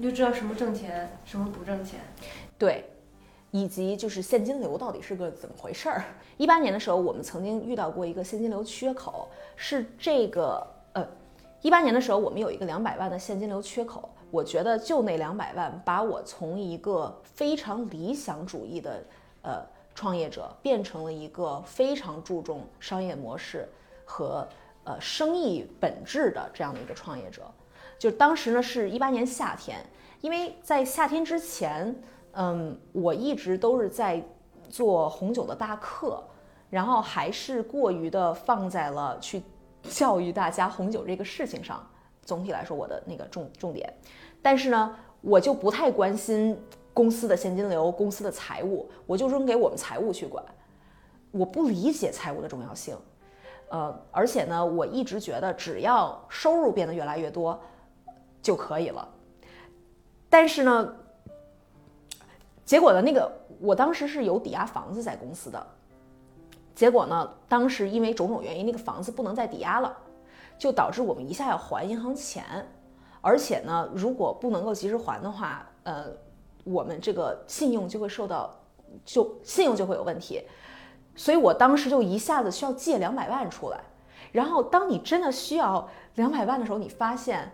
[0.00, 1.98] 你就知道什么挣钱，什么不挣钱，
[2.56, 2.84] 对，
[3.50, 6.04] 以及就是现金流到底是个怎么回事儿。
[6.36, 11.04] 一八年的时候，我们曾经遇到过一个现金流缺口，是这个呃，
[11.62, 14.08] 一八年的时候，我们有一个两百万的现金流缺口。
[14.30, 19.02] 我觉得就那两百万，把我从一个非常理想主义的
[19.42, 23.68] 呃创业者，变成了一个非常注重商业模式
[24.04, 24.46] 和
[24.84, 27.42] 呃生意本质的这样的一个创业者。
[27.98, 29.84] 就当时呢是一八年夏天，
[30.20, 31.94] 因为在夏天之前，
[32.32, 34.22] 嗯，我一直都是在
[34.68, 36.22] 做红酒的大课，
[36.70, 39.42] 然后还是过于的放在了去
[39.82, 41.84] 教育大家红酒这个事情上。
[42.22, 43.92] 总体来说，我的那个重重点，
[44.42, 46.56] 但是呢，我就不太关心
[46.92, 50.44] 公司的现金流、公司的财务，我就扔给我们财务去管。
[51.30, 52.96] 我不理解财务的重要性，
[53.70, 57.58] 呃，而且呢，我一直觉得只要收入变得越来越多。
[58.40, 59.06] 就可以了，
[60.30, 60.94] 但是呢，
[62.64, 65.66] 结果呢，那个我当时是有抵押房子在公司的，
[66.74, 69.94] 结果呢，当时因为种种原因，那个房子不能再抵押了，
[70.56, 72.66] 就导致我们一下要还银行钱，
[73.20, 76.06] 而且呢，如果不能够及时还的话，呃，
[76.64, 78.54] 我们这个信用就会受到，
[79.04, 80.42] 就信用就会有问题，
[81.16, 83.80] 所以我当时就一下子需要借两百万出来，
[84.32, 87.52] 然后当你真的需要两百万的时候，你发现。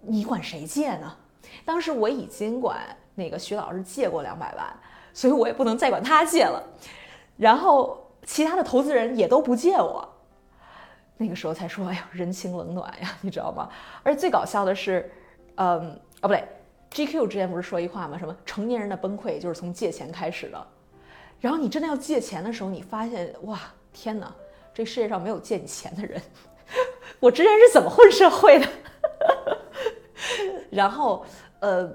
[0.00, 1.16] 你管谁借呢？
[1.64, 2.78] 当时我已经管
[3.14, 4.66] 那个徐老师借过两百万，
[5.12, 6.62] 所以我也不能再管他借了。
[7.36, 10.06] 然后其他的投资人也都不借我，
[11.16, 13.68] 那个时候才说：“哎呦，人情冷暖呀，你知道吗？”
[14.02, 15.10] 而最搞笑的是，
[15.56, 16.44] 嗯，哦不对
[16.92, 18.18] ，GQ 之前不是说一句话吗？
[18.18, 20.66] 什么成年人的崩溃就是从借钱开始的。
[21.40, 23.60] 然后你真的要借钱的时候，你发现哇，
[23.92, 24.32] 天哪，
[24.74, 26.20] 这世界上没有借你钱的人。
[27.20, 28.68] 我之前是怎么混社会的？
[30.70, 31.24] 然后，
[31.60, 31.90] 呃，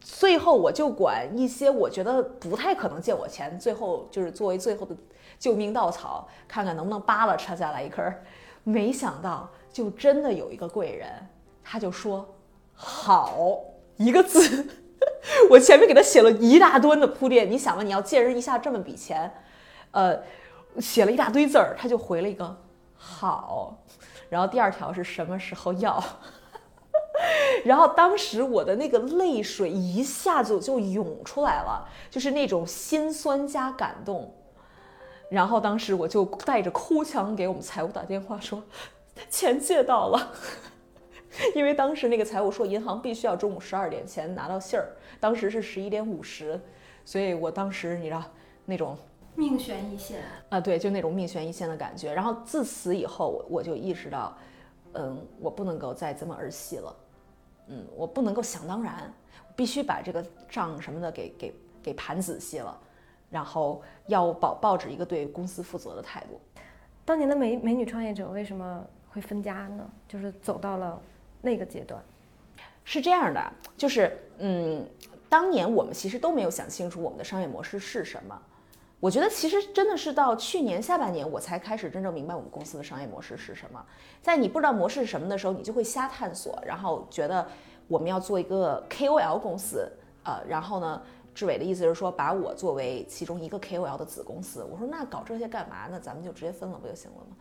[0.00, 4.96] 最后我就管一些我觉得不太可能借我钱，最后就是作为最后的
[5.38, 8.24] 救命稻草，看看能不能扒拉差下来一根儿。
[8.64, 11.08] 没想到，就真的有一个贵人，
[11.64, 12.26] 他就说
[12.74, 13.58] ：“好
[13.96, 14.66] 一个字，
[15.50, 17.50] 我前面给他写了一大堆的铺垫。
[17.50, 19.32] 你想嘛，你要借人一下这么笔钱，
[19.90, 20.16] 呃，
[20.78, 22.56] 写了一大堆字儿，他就回了一个
[22.94, 23.76] 好。
[24.28, 26.02] 然后第二条是什么时候要？
[27.64, 34.32] 然后当时我的那个泪水一下子就涌出来了，就是那种心酸加感动。
[35.30, 38.62] 然后当时我就带着哭腔给我们财务打电话说，
[39.30, 40.32] 钱借到了。
[41.54, 46.60] 因为当时那个财务说银行必须要中午十二点前拿到信儿，当时是十一点五十，
[47.06, 48.22] 所以我当时你知道
[48.66, 48.94] 那种
[49.34, 50.20] 命悬一线
[50.50, 52.12] 啊，对，就那种命悬一线的感觉。
[52.12, 54.36] 然后自此以后，我就意识到，
[54.92, 56.94] 嗯，我不能够再这么儿戏了。
[57.68, 59.12] 嗯，我不能够想当然，
[59.54, 62.78] 必须把这个账什么的给给给盘仔细了，
[63.30, 66.40] 然后要保抱着一个对公司负责的态度。
[67.04, 69.90] 当年的美美女创业者为什么会分家呢？
[70.08, 71.00] 就是走到了
[71.40, 72.02] 那个阶段，
[72.84, 74.86] 是这样的，就是嗯，
[75.28, 78.42] 当年我们其实都没有想清楚我们的商业模式是什么。
[79.02, 83.84] 我觉得其实真的是到去年下半年，我才开始真正明白我们公司的商业模式是什么。
[84.22, 87.44] 在你不知道模式是什么的时候，你就会瞎探索，然后觉得
[87.88, 89.90] 我们要做一个 KOL 公司，
[90.22, 91.02] 呃，然后呢，
[91.34, 94.62] 志伟的意思是说把我作为其中一个 KOL 的子公司。
[94.62, 95.98] 我说那搞这些干嘛呢？
[95.98, 97.36] 咱们就直接分了不就行了吗？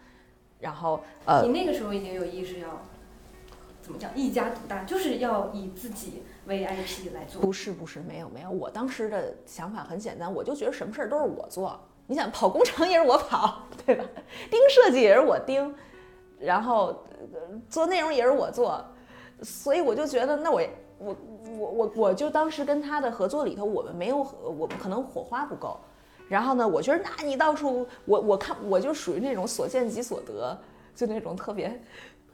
[0.59, 2.81] 然后呃，你那个时候已经有意识要
[3.83, 7.41] 怎么讲一家独大，就是要以自己 V I P 来做。
[7.41, 11.79] 不是不是，没有没有，我当时的想法很简单，我就觉得什么事儿都是我做。
[12.07, 14.03] 你想跑工程也是我跑，对吧？
[14.49, 15.73] 盯设计也是我盯，
[16.37, 17.01] 然后
[17.69, 18.83] 做内容也是我做，
[19.43, 20.61] 所以我就觉得，那我
[20.97, 21.15] 我
[21.57, 25.79] 我我我就当时跟他的合作里头，我们没有我们可能火花不够。
[26.27, 30.57] 然后呢，我觉得那你到处我我看我就属于那种所见即所得，
[30.93, 31.81] 就那种特别，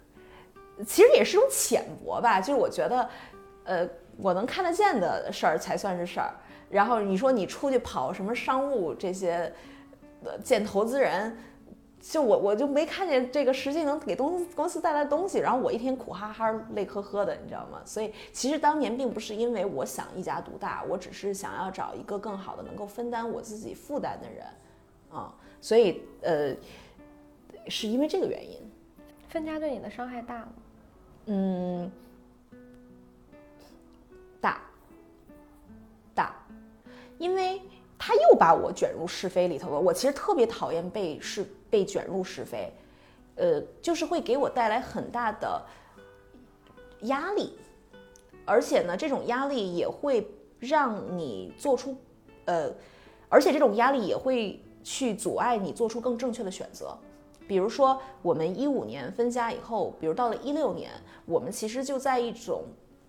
[0.87, 2.41] 其实也是种浅薄吧。
[2.41, 3.09] 就是我觉得，
[3.63, 6.33] 呃，我能看得见的事儿才算是事儿。
[6.69, 9.51] 然后你说你出去跑什么商务这些，
[10.23, 11.37] 呃，见投资人，
[12.01, 15.39] 就我我就没看见这个实际能给东公司带来东西。
[15.39, 17.79] 然后我一天苦哈哈、累呵呵的，你知道吗？
[17.85, 24.45] 所以其实当年并不是因为我想一家独大，我只是想要找一个更好的能够分担我自己负担的人，
[25.09, 26.53] 啊，所以呃，
[27.67, 28.59] 是因为这个原因。
[29.29, 30.49] 分家对你的伤害大吗？
[31.27, 31.91] 嗯，
[34.39, 34.61] 大，
[36.13, 36.35] 大，
[37.17, 37.61] 因为
[37.97, 39.79] 他又把我卷入是非里头了。
[39.79, 42.71] 我其实特别讨厌被是被卷入是非，
[43.35, 45.61] 呃，就是会给我带来很大的
[47.01, 47.57] 压力，
[48.45, 51.95] 而且呢，这种压力也会让你做出，
[52.45, 52.71] 呃，
[53.29, 56.97] 而且这种压力也会去阻碍你做出更正确的选择。
[57.47, 60.91] 比如说，我们一五年分家以后，比如到了一六年，
[61.25, 62.63] 我们其实就在一种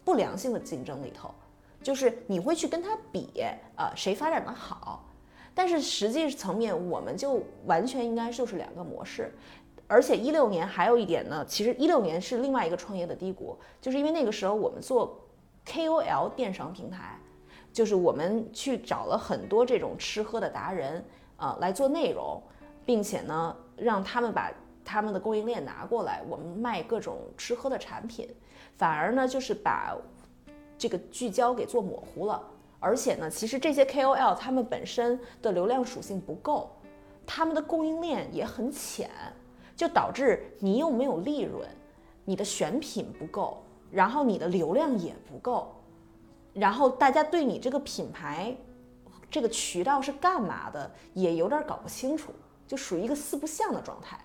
[0.08, 1.30] 不良性的竞争里头，
[1.82, 3.44] 就是你会去跟他比，
[3.76, 5.04] 呃，谁发展的好，
[5.54, 9.30] 但是实际层面，我们就完全应该就是两个模式。
[9.86, 15.20] 而且一六年还有一点呢，其实一六年是另外一个创业的低谷，就是因为那个时候我们做
[15.66, 17.20] KOL 电商平台，
[17.70, 21.04] 就是我们去找了很多这种吃喝的达人，
[21.36, 22.42] 呃，来做内容，
[22.86, 23.54] 并且呢。
[23.80, 24.52] 让他们把
[24.84, 28.28] 他们的供应链拿过来，我们卖各种吃喝的产品，
[28.78, 29.94] 反而呢就是把
[30.78, 32.42] 这个聚焦给做模糊了。
[32.80, 36.70] 而且呢，其实这些 KOL 他们本身的流量属性不够，
[37.26, 39.10] 他们的供应链也很浅，
[39.76, 41.68] 就导致你又没有利润，
[42.24, 45.74] 你的选品不够，然后你的流量也不够，
[46.54, 48.56] 然后大家对你这个品牌、
[49.28, 52.32] 这个渠道是干嘛的也有点搞不清楚。
[52.68, 54.22] 就属于一个四不像的状态。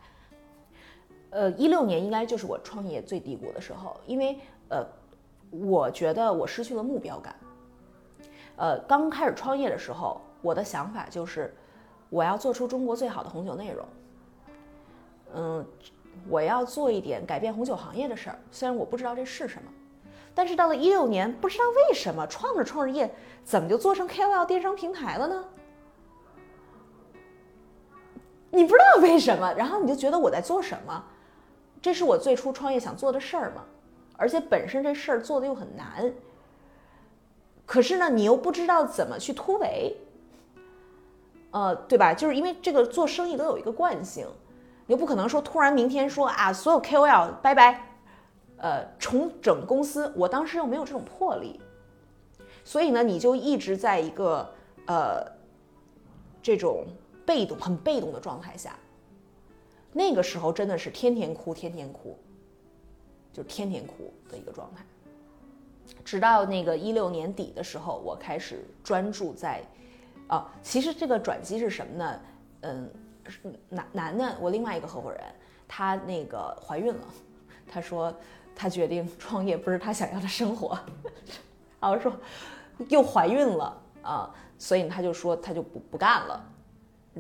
[1.34, 4.38] 呃，一六年应该就是我创业最低谷的时候，因为
[4.69, 4.86] 呃，
[5.50, 7.36] 我觉得我失去了目标感。
[8.56, 11.52] 呃，刚开始创业的时候，我的想法就是
[12.12, 13.86] 我要做出中国最好的红酒内容。
[15.34, 15.65] 嗯，
[16.30, 19.72] 我要做一点改变红酒行业的事儿，虽然我不知道这是什么。
[20.36, 23.12] 但是到了一六年，不知道为什么创着创着业，
[23.43, 25.46] 怎么就做成 KOL 电商平台了呢？
[28.51, 31.03] 你不知道为什么，然后你就觉得我在做什么？
[31.84, 33.65] 这是我最初创业想做的事儿吗？
[34.15, 36.13] 而且本身这事儿做的又很难。
[37.65, 39.97] 可是呢，你又不知道怎么去突围，
[41.51, 42.13] 呃，对吧？
[42.13, 44.25] 就是因为这个做生意都有一个惯性，
[44.86, 47.81] 你又不可能说突然明天说啊，所有 KOL 拜拜，
[48.55, 50.13] 呃，重整公司。
[50.15, 51.59] 我当时又没有这种魄力，
[52.63, 54.49] 所以呢，你就一直在一个
[54.88, 55.21] 呃
[56.41, 56.88] 这种。
[57.25, 58.75] 被动很被动的状态下，
[59.94, 62.18] 那个时候真的是天天哭，天天哭，
[63.32, 64.84] 就天天哭的一个状态。
[66.04, 69.62] 直到那个一六年底的时候，我开始专注在，
[70.28, 72.20] 啊，其实这个转机是什么呢？
[72.62, 72.89] 嗯，
[73.70, 75.22] 男男的，我另外一个合伙人，
[75.68, 77.06] 她那个怀孕了，
[77.68, 78.14] 她说
[78.56, 80.78] 她决定创业不是她想要的生活，
[81.80, 82.12] 然后说
[82.89, 86.50] 又怀孕了啊，所以她就说她就不不干了。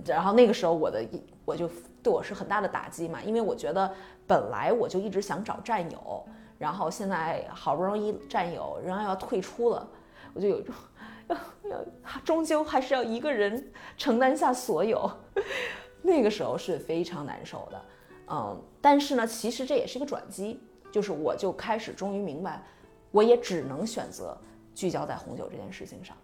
[0.05, 1.05] 然后那个时候我的
[1.45, 1.69] 我就
[2.03, 3.89] 对我是很大的打击嘛，因为我觉得
[4.27, 6.25] 本来我就一直想找战友，
[6.59, 9.87] 然后现在好不容易战友然后要退出了，
[10.33, 10.75] 我就有一种
[11.29, 11.37] 要
[11.69, 11.79] 要
[12.25, 15.09] 终究还是要一个人承担下所有，
[16.03, 17.81] 那个时候是非常难受的，
[18.27, 20.59] 嗯，但是呢，其实这也是一个转机，
[20.91, 22.61] 就是我就开始终于明白，
[23.11, 24.37] 我也只能选择
[24.75, 26.15] 聚焦在红酒这件事情上。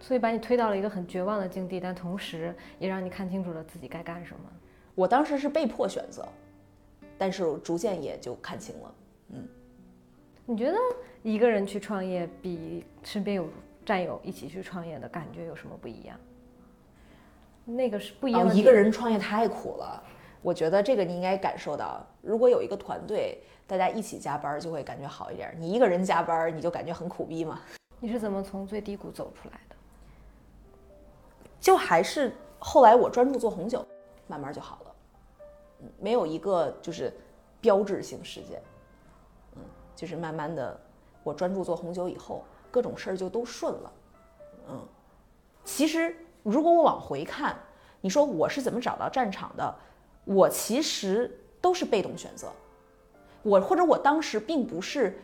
[0.00, 4.50] 所以把你推到了一个很绝望的境地，但同时也让你看清楚了自己该干什么。
[4.94, 6.26] 我当时是被迫选择，
[7.16, 8.94] 但是逐渐也就看清了。
[9.30, 9.48] 嗯，
[10.46, 10.78] 你觉得
[11.22, 13.48] 一个人去创业比身边有
[13.84, 16.18] 战友一起去创业的感觉有什么不一样？
[17.64, 18.54] 那个是不一样的。
[18.54, 20.02] 一个人创业太苦了，
[20.40, 22.06] 我觉得这个你应该感受到。
[22.22, 25.54] 如果有一个团队，大家一起加班，就会感觉好一点。
[25.58, 27.60] 你一个人加班，你就感觉很苦逼嘛。
[28.00, 29.76] 你是怎么从最低谷走出来的？
[31.60, 33.84] 就还是后来我专注做红酒，
[34.26, 34.94] 慢慢就好了，
[35.80, 37.12] 嗯，没有一个就是
[37.60, 38.62] 标志性事件，
[39.56, 39.62] 嗯，
[39.94, 40.78] 就是慢慢的
[41.22, 43.92] 我专注做红酒以后，各种事儿就都顺了，
[44.68, 44.86] 嗯，
[45.64, 47.56] 其实如果我往回看，
[48.00, 49.74] 你说我是怎么找到战场的，
[50.24, 52.48] 我其实都是被动选择，
[53.42, 55.18] 我或者我当时并不是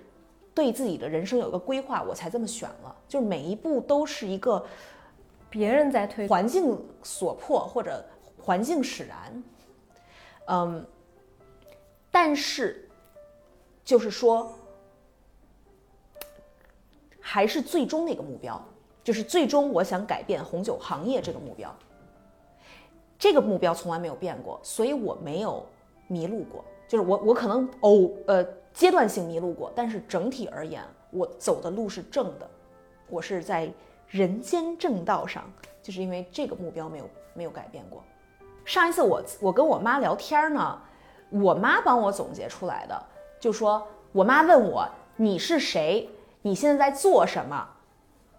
[0.53, 4.64] 对自己的人生有一个规划，我才这么选了，就是每一步都是一个。
[5.55, 8.05] 别人在推，环境所迫或者
[8.42, 9.44] 环境使然，
[10.46, 10.84] 嗯，
[12.11, 12.88] 但是
[13.84, 14.52] 就是说，
[17.20, 18.61] 还是最终那个目标，
[19.05, 21.72] 就是最终我想改变红酒行业这个目标，
[23.16, 25.64] 这个目标从来没有变过，所以我没有
[26.09, 30.82] 迷路过，就是我我可能偶呃阶段性迷路过，但是整体而言，
[31.12, 32.50] 我走的路是正的，
[33.09, 33.72] 我是在。
[34.09, 35.42] 人间正道上，
[35.82, 38.02] 就是因为这个目标没有没有改变过。
[38.64, 40.80] 上一次我我跟我妈聊天呢，
[41.30, 43.07] 我妈帮我总结出来的，
[43.40, 46.09] 就说我妈问我你是谁，
[46.42, 47.68] 你现在在做什么？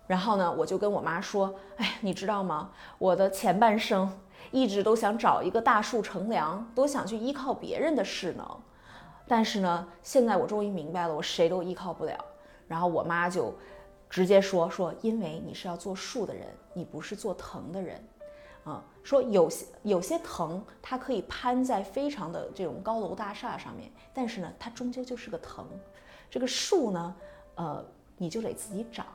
[0.08, 2.72] 然后呢，我就跟我妈说，哎，你知道吗？
[2.98, 4.12] 我的前半生
[4.52, 8.46] 一直都想找一个大树乘凉，都想去依靠别人的势能，
[9.28, 12.18] 但是呢，现在我终于明白了，我谁都依靠不了。
[12.68, 13.54] 然后我妈就。
[14.16, 18.02] 直接说说，因为你是要做树的人，你不是做藤的人，
[18.64, 25.68] 啊，说有些有些藤，它可以攀在非常的这种高楼大厦上面，但是呢，它终究就是个藤。
[26.30, 27.16] 这个树呢，
[27.56, 27.86] 呃，
[28.16, 29.06] 你就得自己长。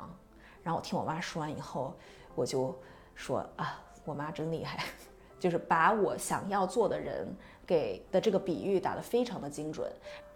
[0.62, 1.94] 然后我听我妈说完以后，
[2.34, 2.78] 我就
[3.14, 4.84] 说啊，我妈真厉害，
[5.40, 7.26] 就是把我想要做的人。
[7.66, 9.88] 给的这个比喻打得非常的精准，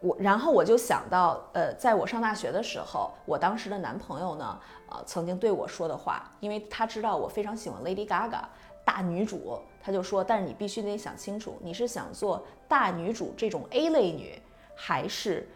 [0.05, 8.43] 我然后我就想到，呃，在我上大学的时候，我当时的男朋友呢，呃，曾经对我说的话，因为他知道我非常喜欢 Lady Gaga
[8.85, 14.39] 大女主，他就说，但是你必须得想清楚，你是想做大女主这种 A 类女，
[14.77, 15.49] 还是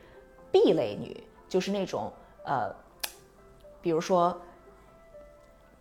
[0.51, 2.11] B 类女，就是那种
[2.45, 2.75] 呃，
[3.83, 4.35] 比如说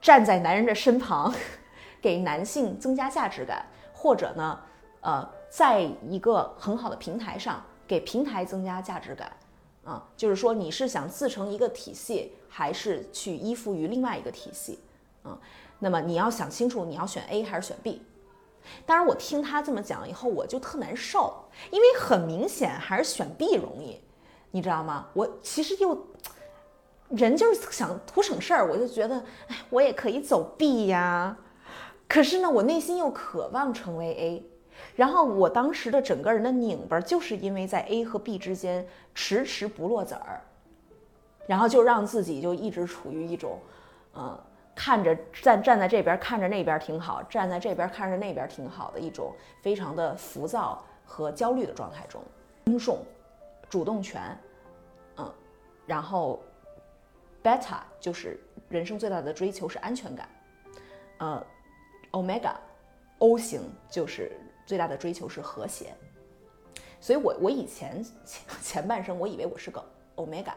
[0.02, 1.34] 站在男人的身旁，
[2.02, 4.60] 给男性增加价值感，或者呢，
[5.00, 5.30] 呃。
[5.50, 9.32] 在一个很好的平台上，给平台增加价值感，
[9.86, 14.80] 啊，就是说你是想自成一个体系，还是去依附于另外一个体系，
[15.24, 15.40] 啊，
[15.80, 18.02] 那么你要想清楚，你要选 A 还是选 B。
[18.86, 21.34] 当然，我听他这么讲以后，我就特难受，
[21.72, 24.02] 因为很明显还是选 B 容易，
[24.52, 25.08] 你知道吗？
[25.14, 26.06] 我其实又
[27.08, 31.38] 人就是想图省事儿，我就觉得，哎，我也可以走 B 呀，
[32.10, 34.46] 可是呢，我内心又渴望成为 A。
[34.98, 38.84] 然后我当时的整个人的拧巴，就是因为在 A 和 B 之间
[39.14, 40.42] 迟迟不落子儿，
[41.46, 43.60] 然后就让自己就一直处于一种，
[44.16, 44.36] 嗯，
[44.74, 49.32] 看着站站在这边看着那边挺好，站在这边看着那边挺好的一种
[49.62, 52.20] 非常的浮躁和焦虑的状态中。
[52.66, 52.98] 尊重，
[53.70, 54.36] 主动权，
[55.18, 55.32] 嗯，
[55.86, 56.42] 然后
[57.44, 60.28] ，beta 就是人生最大的追求是安全感，
[61.20, 61.46] 呃
[62.14, 64.32] ，omega，O 型就是。
[64.68, 65.96] 最大的追求是和谐，
[67.00, 69.84] 所以我我以前前 前半生我以为我是个
[70.18, 70.54] omega，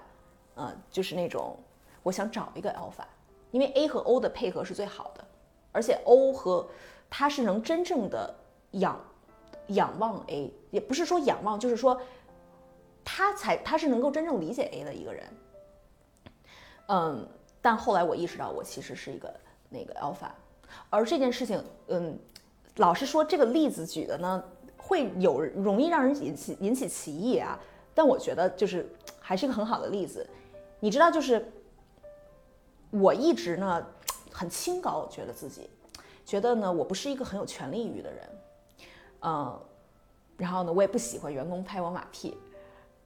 [0.57, 1.57] 嗯，就是那种
[2.03, 3.05] 我想找一个 alpha，
[3.53, 5.25] 因为 A 和 O 的配合是最好的，
[5.71, 6.69] 而且 O 和
[7.09, 8.35] 他是能真正的
[8.73, 9.01] 仰
[9.69, 12.01] 仰望 A，也不是说仰望，就是说
[13.05, 15.33] 他才他是能够真正理解 A 的一个人，
[16.89, 17.29] 嗯，
[17.63, 19.33] 但后来我意识到，我其实是一个
[19.69, 20.31] 那个 alpha，
[20.91, 22.19] 而这件事情，嗯，
[22.81, 24.43] 老实说，这个例子举的呢，
[24.78, 27.61] 会有容易让人引起引起歧义啊。
[27.95, 30.26] 但我觉得就是还是一个很好的例子。
[30.81, 31.47] 你知道，就是
[32.91, 33.87] 我一直呢
[34.33, 35.68] 很清高，觉得自己
[36.24, 38.28] 觉得呢我不是一个很有权利欲的人，
[39.20, 39.61] 嗯，
[40.39, 42.35] 然后呢我也不喜欢员工拍我马屁，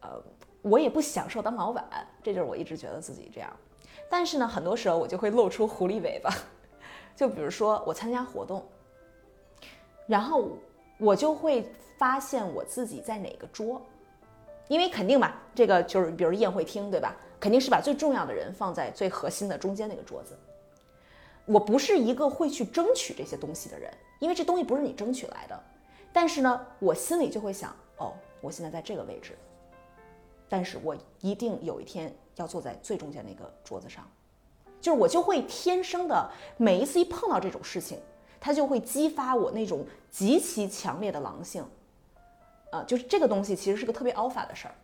[0.02, 0.22] 呃，
[0.62, 1.84] 我也不享受当老板，
[2.22, 3.50] 这就是我一直觉得自己这样。
[4.08, 6.30] 但是呢，很多时候我就会露出狐狸尾巴，
[7.16, 8.64] 就比如说我参加活动，
[10.06, 10.48] 然后
[10.98, 13.80] 我就会发现我自己在哪个桌，
[14.68, 17.16] 因为肯定嘛，这个就是比如宴会厅，对吧？
[17.40, 20.36] 肯定是把最重要的人放在最核心的中间那个桌子。
[21.46, 25.62] 我不是一个会去争取这些东西的人，因为这东西不是你争取来的。
[26.12, 29.36] 但是呢，我心里就会想，哦，我现在在这个位置，
[30.48, 34.08] 但是我一定有一天要坐在最中间那个桌子上。
[34.80, 37.98] 就是我就会天生的，每一次一碰到这种事情，
[38.44, 41.64] 它就会激发我那种极其强烈的狼性。
[42.70, 44.74] 呃，就是这个东西其实是个特别 alpha 的事儿。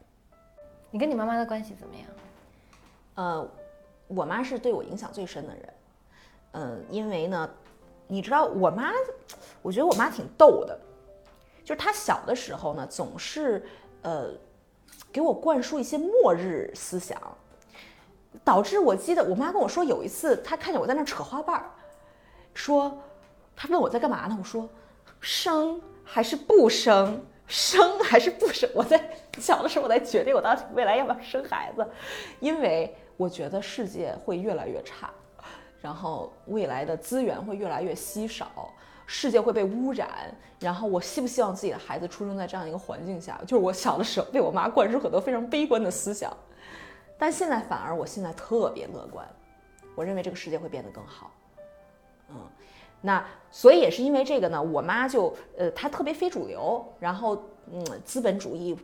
[0.90, 2.04] 你跟你妈妈的关系怎么样？
[3.16, 3.46] 呃，
[4.06, 5.74] 我妈是对我影响最深的人，
[6.52, 7.50] 嗯，因为呢，
[8.06, 8.92] 你知道我妈，
[9.60, 10.80] 我觉得我妈挺逗的，
[11.62, 13.62] 就是她小的时候呢，总是
[14.00, 14.30] 呃
[15.12, 17.20] 给我灌输一些末日思想，
[18.42, 21.70] 导致我记得我妈跟我说，有一次她看见我在那扯花瓣儿，
[22.54, 22.96] 说
[23.62, 24.66] 他问我在干嘛呢，我说
[25.20, 27.22] 生还是不生。
[27.46, 28.70] 生还是不生？
[28.72, 31.84] 我在小的时候，我在决定我到底未来要不要生孩子，
[32.38, 35.10] 因为我觉得世界会越来越差，
[35.80, 38.72] 然后未来的资源会越来越稀少，
[39.04, 43.36] 世界会被污染，然后我希不希望自己的孩子出生在这样一个环境下？
[43.42, 46.32] 就是我小的时候被我妈灌输很多非常悲观的思想，
[47.18, 49.26] 但现在反而我现在特别乐观，
[49.96, 51.32] 我认为这个世界会变得更好，
[53.02, 57.42] 那所以也是因为这个呢，我妈就呃，她特别非主流，然后
[57.72, 58.76] 嗯，资本主义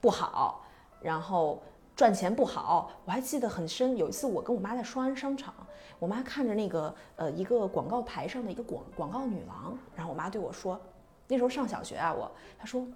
[0.00, 0.64] 不好，
[1.00, 1.62] 然后
[1.94, 2.90] 赚钱不好。
[3.04, 5.52] 我还记得很深，有一次我跟我妈在双安商场，
[5.98, 10.80] 我妈看着那个呃一个广告牌上的一个广广告女郎，然后我妈对我说，
[11.28, 12.86] 那时候上小学啊，我她说，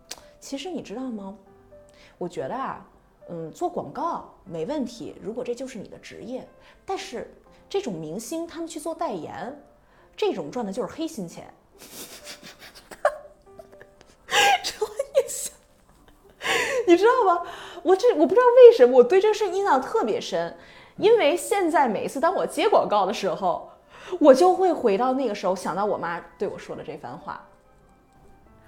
[0.41, 1.37] 其实你知道吗？
[2.17, 2.87] 我觉得啊，
[3.29, 6.49] 嗯，做广告没问题，如果这就是你的职业，
[6.87, 7.31] 但是
[7.69, 9.55] 这种明星他们去做代言。
[10.17, 11.53] 这种赚的就是黑心钱，
[14.81, 15.53] 我一想，
[16.87, 17.43] 你知道吗？
[17.83, 20.57] 我这我不知道为什么我对这个事印象特别深，
[20.97, 23.71] 因为现在每一次当我接广告的时候，
[24.19, 27.47] 我就会回到那个时候，想到我妈对我说的这番话。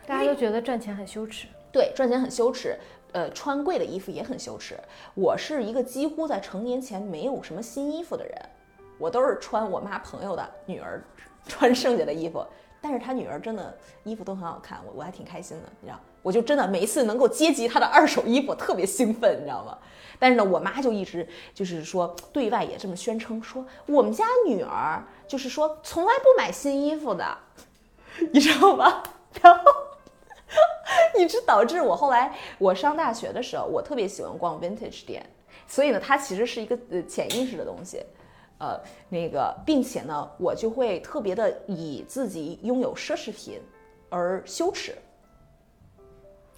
[0.06, 2.78] 大家都觉得赚钱很羞耻，对，赚钱很羞耻，
[3.12, 4.78] 呃，穿贵的衣服也很羞耻。
[5.14, 8.34] 我是一个几乎在成年前没有什么新衣服的人，
[8.98, 11.02] 我都是穿我妈朋友的女儿。
[11.50, 12.44] 穿剩下的衣服，
[12.80, 19.78] 但是他女儿真的衣服都很好看，我我还挺开心的，你知道，我就真的每一次能够接及她的二手衣服，特别兴奋，你知道吗？
[20.20, 27.38] 但是呢，我妈就一直就是说对外也这么宣称，说我们家女儿就是说从来不买新衣服的，
[28.32, 29.02] 你知道吗？
[29.40, 29.62] 然后
[31.18, 35.24] 一直导致我后来我上大学的时候，我特别喜欢逛 vintage 店，
[35.66, 38.02] 所以呢，它其实是一个呃潜意识的东西。
[38.58, 43.60] 呃，那个，并且呢，我就会特别的以自己拥有奢侈品
[44.10, 44.94] 而羞耻，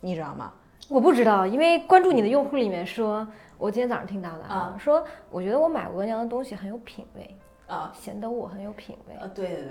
[0.01, 0.53] 你知道吗？
[0.88, 3.26] 我不知道，因为关注你的用户里面说，
[3.59, 7.36] 我今天早上听到的啊，说我觉得我买额娘的东西很有品味
[7.66, 9.30] 啊，显得我很有品味啊。
[9.34, 9.64] 对对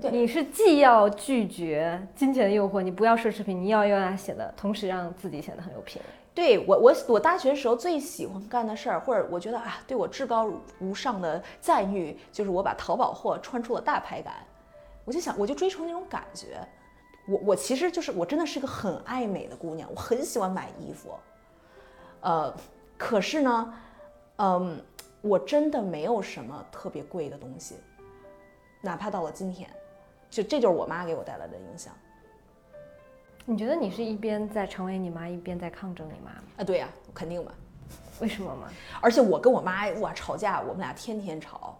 [0.00, 6.08] 对，你是既要拒绝金钱的诱惑，你不要奢侈品，你要要它显得，同时让自己显得很有品味。
[6.38, 14.34] 对我，我我大学时候最喜欢干的事儿，或者我觉得啊，对我至高无上的赞誉，就是我把淘宝货穿出了大牌感。
[15.04, 16.64] 我就想，我就追求那种感觉。
[17.26, 21.12] 我我其实就是我真的是个很爱美的姑娘，我很喜欢买衣服。
[22.20, 22.54] 呃，
[22.96, 23.74] 可是呢，
[24.36, 24.80] 嗯，
[25.22, 27.74] 我真的没有什么特别贵的东西，
[28.80, 29.68] 哪怕到了今天，
[30.30, 31.92] 就这就是我妈给我带来的影响。
[33.50, 36.42] 你觉得你是一边在成为你妈，一边在抗争你妈吗？
[36.58, 37.50] 啊，对呀，肯定嘛。
[38.20, 38.68] 为什么嘛？
[39.00, 41.78] 而且我跟我妈哇吵架，我们俩天天吵，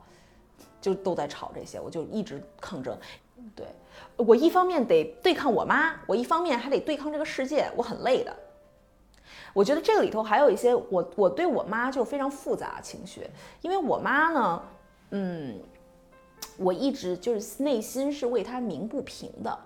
[0.80, 2.96] 就都在吵这些，我就一直抗争。
[3.54, 3.66] 对
[4.16, 8.34] 我一方面得对抗我妈，我一方面还得对抗这个世界，我很累的。
[9.52, 13.28] 我觉得这个里头还有一些我我对我妈就非常复杂情绪，
[13.60, 14.62] 因为我妈呢，
[15.10, 15.60] 嗯，
[16.56, 19.58] 我一直就是内心是为她鸣不平的。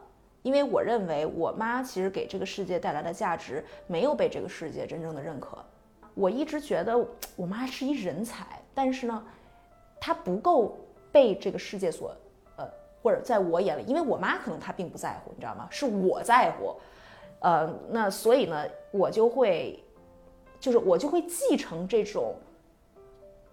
[0.43, 5.59] 因为我认为我妈其实给这个世界带来的价值没有被这个世界真正的认可。
[6.15, 6.95] 我一直觉得
[7.37, 9.25] 我妈是一人才，但是呢，
[9.99, 10.77] 她不够
[11.11, 12.15] 被这个世界所
[12.57, 12.69] 呃，
[13.03, 15.67] 或者在我眼里，因为我妈可能她并不在乎，你知道吗？
[15.71, 16.75] 是我在乎，
[17.41, 19.83] 呃，那所以呢，我就会，
[20.61, 22.35] 就是我就会继承这种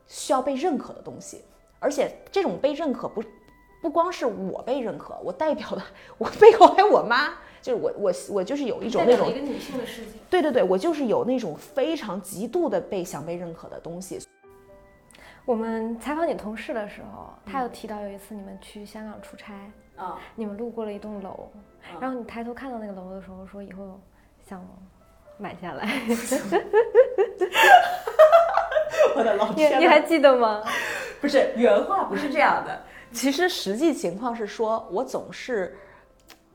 [0.06, 1.46] 需要被认可的东西，
[1.80, 3.24] 而且这种被认可不
[3.82, 5.82] 不光是我被认可，我代表的
[6.18, 7.30] 我背后还有我妈，
[7.62, 10.12] 就是我我我就是有一种那种一个女性的世界。
[10.30, 14.20] 对对对，我就是有那种非常极度的被想被认可的东西。
[15.46, 19.54] 我们采访你同事的时候，他有提到有一次你们去香港出差，
[19.96, 21.50] 啊，你们路过了一栋楼，
[22.00, 24.00] 然后你抬头看到那个楼的时候，说以后
[24.48, 24.64] 想
[25.38, 25.90] 买下来。
[29.16, 30.62] 我的老天你还记得吗？
[31.20, 32.82] 不是原话不是这样的，
[33.12, 35.78] 其实实际情况是说，我总是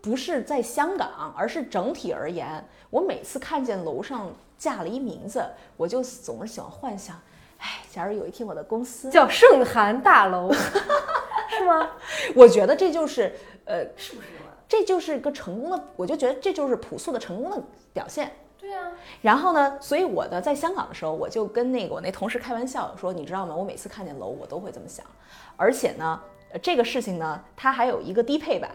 [0.01, 5.45] 不是在香港，而是整体而言，我每次看见楼上架了一名字，
[5.77, 7.17] 我就总是喜欢幻想，
[7.59, 10.53] 哎，假如有一天我的公司叫盛寒大楼，
[11.51, 11.91] 是吗？
[12.35, 13.35] 我觉得这就是
[13.65, 14.29] 呃，是不是？
[14.67, 18.33] 这就是个成功的，我就觉得这就是朴素的成功的表现。
[18.59, 18.91] 对啊，
[19.21, 23.55] 然后呢，所以我的在香港的时候，我就跟那个我那同事开玩笑说，你知道吗？
[23.55, 25.05] 我每次看见楼，我都会这么想。
[25.57, 26.21] 而且呢，
[26.55, 28.71] 呃这个事情呢，它还有一个低配版，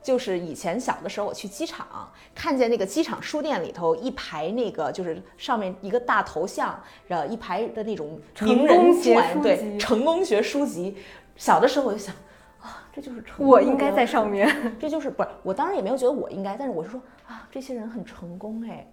[0.00, 10.96] 就是以前小的时候我去机场，看见那个机场书店里头一排那个就是上面一个大头像，然后，一排的那种名人成功学传对书籍成功学书籍。
[11.34, 12.14] 小的时候我就想
[12.60, 14.72] 啊，这就是成功我应该在上面。
[14.78, 18.86] 这就是不是我当然也没有觉得我应该，但是我是说啊，这些人很成功哎，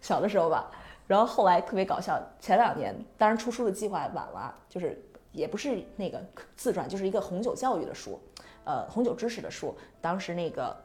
[0.00, 0.70] 小的时候吧，
[1.08, 6.22] 然后后来特别搞笑，前两年当然出书的计划晚了，就是也不是那个
[6.56, 8.20] 自传，就是一个红酒教育的书，
[8.64, 9.74] 呃，红酒知识的书。
[10.00, 10.76] 当时那个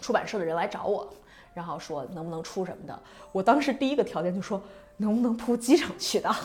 [0.00, 1.12] 出版社的人来找我，
[1.52, 3.02] 然后说能不能出什么的，
[3.32, 4.62] 我当时第一个条件就说
[4.96, 6.34] 能不能铺机场渠道。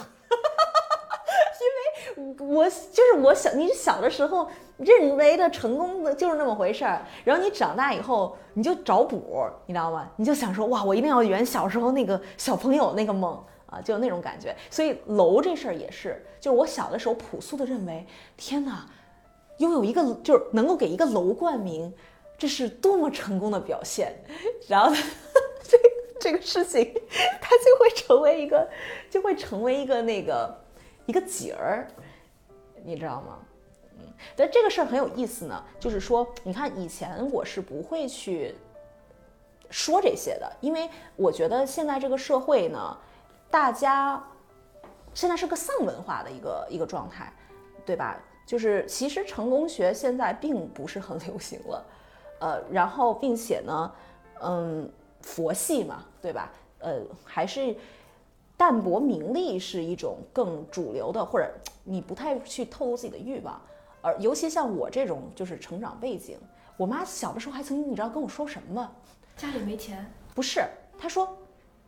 [1.60, 10.10] 因为我就是我小，你小的时候认为的成功的就是那么回事儿，然后你长大以后你就找补，你知道吗？
[10.16, 14.56] 你就想说哇，我一定要圆小时候那个小朋友那个梦啊，就有那种感觉。
[14.72, 18.06] 所以楼这事儿也是，就是我小的时候朴素的认为，
[18.36, 18.90] 天哪，
[19.60, 21.94] 拥有一个就是能够给一个楼冠名，
[22.38, 24.14] 这是多么成功的表现。
[24.68, 24.96] 然后
[25.64, 25.78] 这
[26.20, 26.94] 这个事情，
[27.42, 28.68] 它就会成为一个，
[29.10, 30.58] 就会成为一个那个
[31.06, 31.88] 一个景儿。
[32.84, 33.40] 你知道吗？
[34.00, 34.06] 嗯，
[34.36, 38.56] 但这个事儿很有意思呢，就是说，你看以前我是不会去
[39.70, 40.88] 说这些的，因为
[41.18, 42.98] 我觉得现在这个社会呢，
[43.50, 44.22] 大家
[45.14, 47.32] 现在是个丧文化的一个一个状态，
[47.86, 48.18] 对吧？
[48.46, 51.86] 就是其实成功学现在并不是很流行了，
[52.40, 53.92] 呃，然后并且呢，
[54.42, 54.90] 嗯，
[55.22, 56.52] 佛系嘛，对吧？
[56.80, 57.76] 呃，还是。
[58.60, 61.48] 淡泊名利是一种更主流的，或者
[61.84, 63.62] 你不太去透露自己的欲望，
[64.02, 66.40] 而尤其像我这种就是成长背景，
[66.76, 68.92] 我妈小的时候还曾经你知道跟我说什么吗？
[69.36, 70.66] 家里没钱，不是，
[70.98, 71.38] 她说，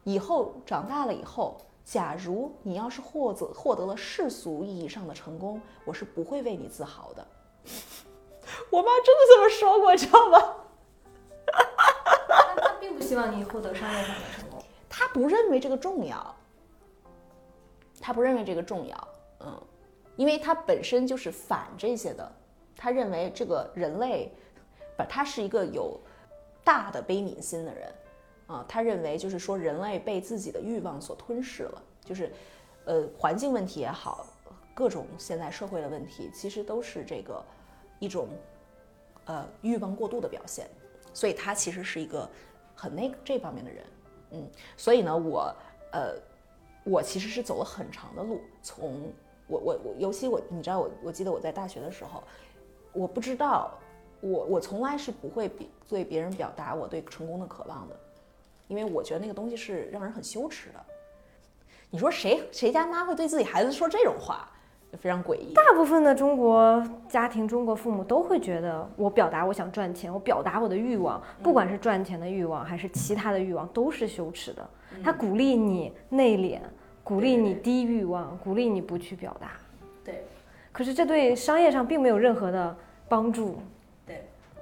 [0.03, 7.27] 以后长大了以后，假如你要是获得获得了世俗意义上的成功，我是不会为你自豪的。
[8.69, 10.55] 我妈真的这么说过，你知道吗？
[12.61, 14.61] 她并不希望你获得商业上的成功。
[14.87, 16.35] 她不认为这个重要。
[18.01, 19.07] 他不认为这个重要，
[19.41, 19.61] 嗯，
[20.15, 22.31] 因为他本身就是反这些的。
[22.77, 24.33] 他认为这个人类，
[24.95, 25.99] 不，他是一个有
[26.63, 27.93] 大的悲悯心的人，
[28.49, 32.31] 啊，他认为就是说人类被自己的欲望所吞噬了，就是，
[32.85, 34.25] 呃，环境问题也好，
[34.73, 37.41] 各种现在社会的问题，其实都是这个
[37.99, 38.27] 一种，
[39.25, 40.67] 呃，欲望过度的表现。
[41.13, 42.27] 所以他其实是一个
[42.75, 43.85] 很那个这方面的人，
[44.31, 45.55] 嗯，所以呢，我，
[45.91, 46.15] 呃。
[46.85, 49.11] 我其实是走了很长的路，从
[49.47, 52.23] 我我我，尤其我，你知道我，我记得我在大学的时候，
[52.93, 53.77] 我不知道，
[54.21, 57.99] 我我从来是不会比对别人表达我对成功的渴望的，
[58.69, 60.79] 因为我觉得那个东西是让人很羞耻的。
[61.89, 64.49] 你说谁谁家妈会对自己孩子说这种话，
[64.89, 65.53] 就非常诡异。
[65.53, 74.69] 大部分的中国家庭、中国父母都会觉得，我表达我想赚钱，我表达我的欲望，不管是赚钱的欲望还是其他的欲望，都是羞耻的。
[75.03, 76.61] 他鼓励你内敛。
[77.01, 79.53] 鼓励你低欲望，鼓励你不去表达。
[80.05, 80.23] 对，
[80.71, 83.57] 可是这对商业上并没有任何的帮助。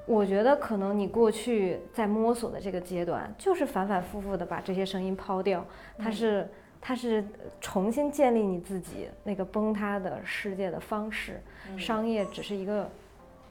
[0.08, 5.66] 对，我觉得可能你过去在摸索的这个阶段，就是反反复复的把这些声音抛掉，
[5.98, 6.50] 它是
[6.82, 7.24] 它是
[7.62, 11.42] 重新建立你自己那个崩塌的世界的方式。
[11.78, 12.90] 商业只是一个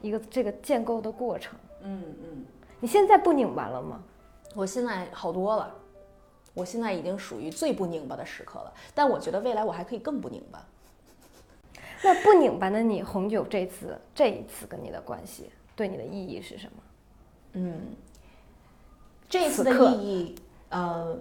[0.01, 1.57] 一个这个建构的过程。
[1.83, 2.45] 嗯嗯，
[2.79, 4.03] 你现在不拧巴了吗？
[4.55, 5.73] 我现在好多了。
[6.53, 10.65] 我现在已经属于最不拧巴的时刻了，但我觉得未来我还可以更不拧巴。
[12.01, 16.83] 那不拧巴的你，红酒这次这一次跟你的关系，对你的意义是什么？
[17.53, 17.81] 嗯，
[19.29, 20.35] 这次的意义，
[20.69, 21.17] 呃，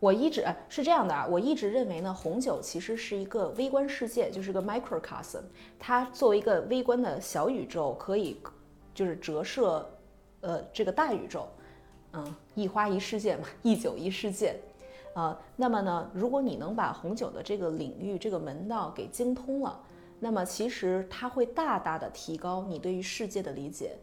[0.00, 5.42] 我一直呃是这样的啊，我一直认为呢，红酒其实是一个微观世界，就是个 microcosm，
[5.78, 8.36] 它作为一个微观的小宇宙，可以
[8.92, 9.88] 就是折射
[10.40, 11.48] 呃这个大宇宙，
[12.12, 14.56] 嗯，一花一世界嘛，一酒一世界。
[15.14, 19.80] 呃，那么呢，如果你能把红酒的这个领域、这个门道给精通了，
[20.18, 23.96] 那么其实它会大大的提高你对于世界的理解，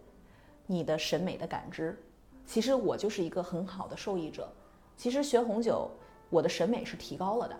[0.67, 1.97] 你的审美的感知。
[2.45, 4.47] 其实我就是一个很好的受益者。
[4.95, 5.89] 其实学红酒，
[6.29, 7.59] 我的审美是提高了的。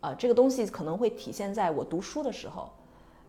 [0.00, 2.72] 啊、这个东西可能会体现在我读书的时候，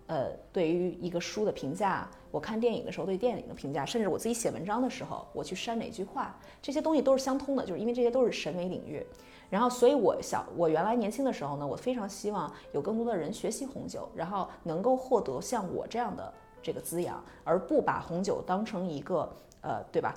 [0.07, 9.05] 呃，对于一个书的评价，我看电影的时候对电影的评价，甚至我自己写文章的时候，我去删哪句话，这些东西都是相通的，就是因为这些都是审美领域。
[9.53, 19.31] 然后，所以我小我原来年轻的时候呢，我非常希望有更多的人学习红酒，然后能够获得像我这样的这个滋养，而不把红酒当成一个
[19.61, 20.15] 呃，对吧，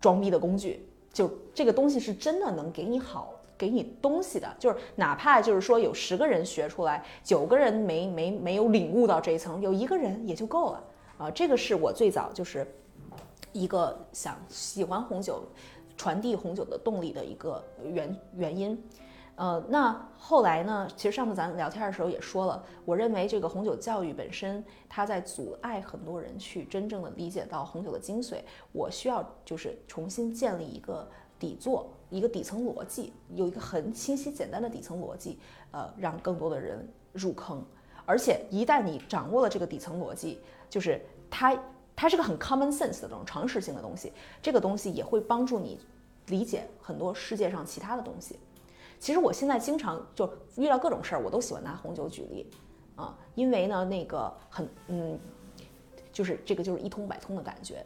[0.00, 0.88] 装逼的工具。
[1.12, 3.34] 就这个东西是真的能给你好。
[3.58, 10.84] 给你东西的，就是哪怕就是说有十个人学出来，九个人没没没有领悟到这一层，有一个人也就够了
[11.18, 11.30] 啊。
[11.32, 12.64] 这个是我最早就是
[13.52, 15.42] 一个想喜欢红酒、
[15.98, 18.82] 传递红酒的动力的一个原原因。
[19.34, 20.88] 呃，那后来呢？
[20.96, 28.38] 其实上次咱聊天的时候也说了，我认为这个红酒教育本身，它在阻碍很多人去真正的理解到红酒的精髓。
[28.72, 35.38] 我需要就是重新建立一个底座，一个底层逻辑，有一个很清晰简单的底层逻辑，
[35.70, 37.64] 呃，让更多的人入坑。
[38.04, 41.56] 而且一旦你掌握了这个底层逻辑，就是它
[42.00, 45.80] 它是个很 common sense 的这种常识性的东西，这个东西也会帮助你
[46.26, 48.38] 理解很多世界上其他的东西。
[49.00, 52.48] 其实我现在经常就遇到各种事儿，我都喜欢拿红酒举例，
[52.94, 55.18] 啊，因为呢，那个很嗯，
[56.12, 57.84] 就是这个就是一通百通的感觉。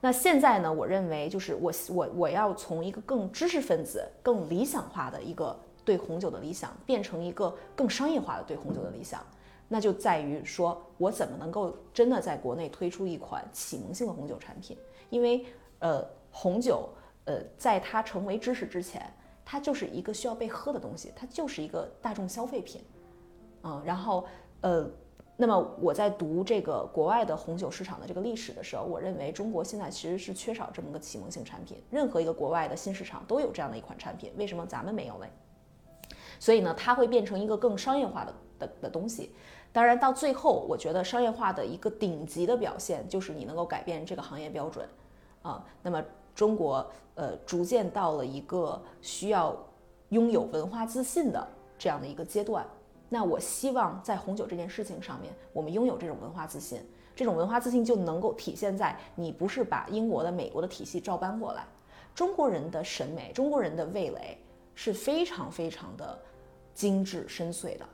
[0.00, 9.22] 那现在呢，我认为就是我我我要从一个更知识分子、更理想化的一个对红酒的理想，变成一个更商业化的对红酒的理想，
[9.72, 14.76] 那就在于说我怎么能够真的在国内推出一款启蒙性的红酒产品，
[15.08, 15.46] 因为
[15.78, 16.90] 呃，红酒
[17.24, 19.02] 呃，在它成为知识之前。
[19.44, 22.80] 它就是一个需要被喝的东西，它就是一个大众消费品，
[23.64, 24.24] 嗯，然后
[24.60, 24.88] 呃，
[25.36, 35.28] 那么我在读这个国外的红酒市场的这个历史的时候，我认为中国现在其实是缺少这么个启蒙性产品，任何一个国外的新市场都有这样的一款产品，为什么咱们没有嘞？
[36.38, 39.34] 所以呢，它会变成一个更商业化的的的东西。
[39.72, 44.88] 当然，到最后，我觉得商业化的一个顶级的表现就是你能够改变这个行业标准，
[45.42, 46.02] 啊，那么。
[46.34, 49.54] 中国呃，逐渐到了一个需要
[50.08, 51.46] 拥有文化自信的
[51.76, 52.66] 这样的一个阶段。
[53.10, 56.80] 那我希望在红酒这件事情上面，我们拥有这种文化自信。
[57.14, 61.66] 这种文化自信就能够体现在你不是把英国的、美国的体系照搬过来。
[62.14, 64.38] 中国人的审美，中国人的味蕾
[64.74, 66.18] 是非常非常的
[66.72, 67.84] 精致深邃的，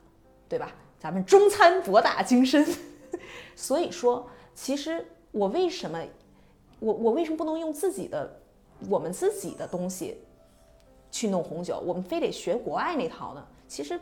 [0.47, 0.71] 对吧？
[0.99, 2.67] 咱们中餐博大精深。
[3.55, 5.99] 所以说，其实我为什么？
[6.79, 8.39] 我我为什么不能用自己的，
[8.87, 10.17] 我们自己的东西
[11.11, 11.77] 去弄红酒？
[11.85, 13.45] 我们非得学国外那套呢？
[13.67, 13.99] 其实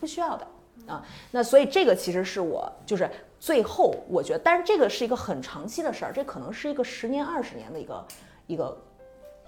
[0.00, 0.46] 不需要的
[0.86, 1.06] 啊。
[1.30, 8.06] 那所以这个其实是我就是最后我觉得，但是这个是一个很长期的事儿，这可能是一个十年二十年的一个
[8.46, 8.82] 一个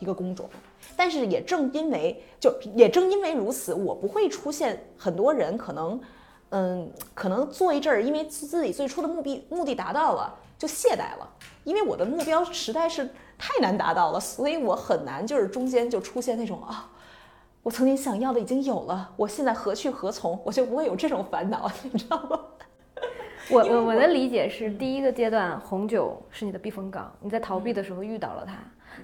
[0.00, 0.46] 一个工种。
[0.94, 5.98] 但是也正因为就也正因为如此，我不会出现很多人可能
[6.52, 10.38] 嗯可能做一阵儿，因为自己最初的目的目的达到了。
[10.58, 11.28] 就懈怠了，
[11.64, 13.04] 因为我的目标实在是
[13.36, 16.88] 太难达到了，所以我很难就是中间就出现那种啊，
[17.64, 20.40] 我曾经想要的已经有了，我现在何去何从？
[20.44, 22.38] 我就不会有这种烦恼， 你知道吗？
[23.50, 28.54] 我我我的理解是，第一个阶段红酒是你的避风港，你在逃避的时候遇到了它；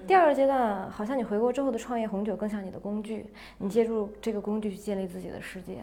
[0.07, 3.25] 第二个阶段，好像你回国之后的创业，红酒更像你的工具，
[3.57, 5.79] 你借助这个工具去建立自己的世界。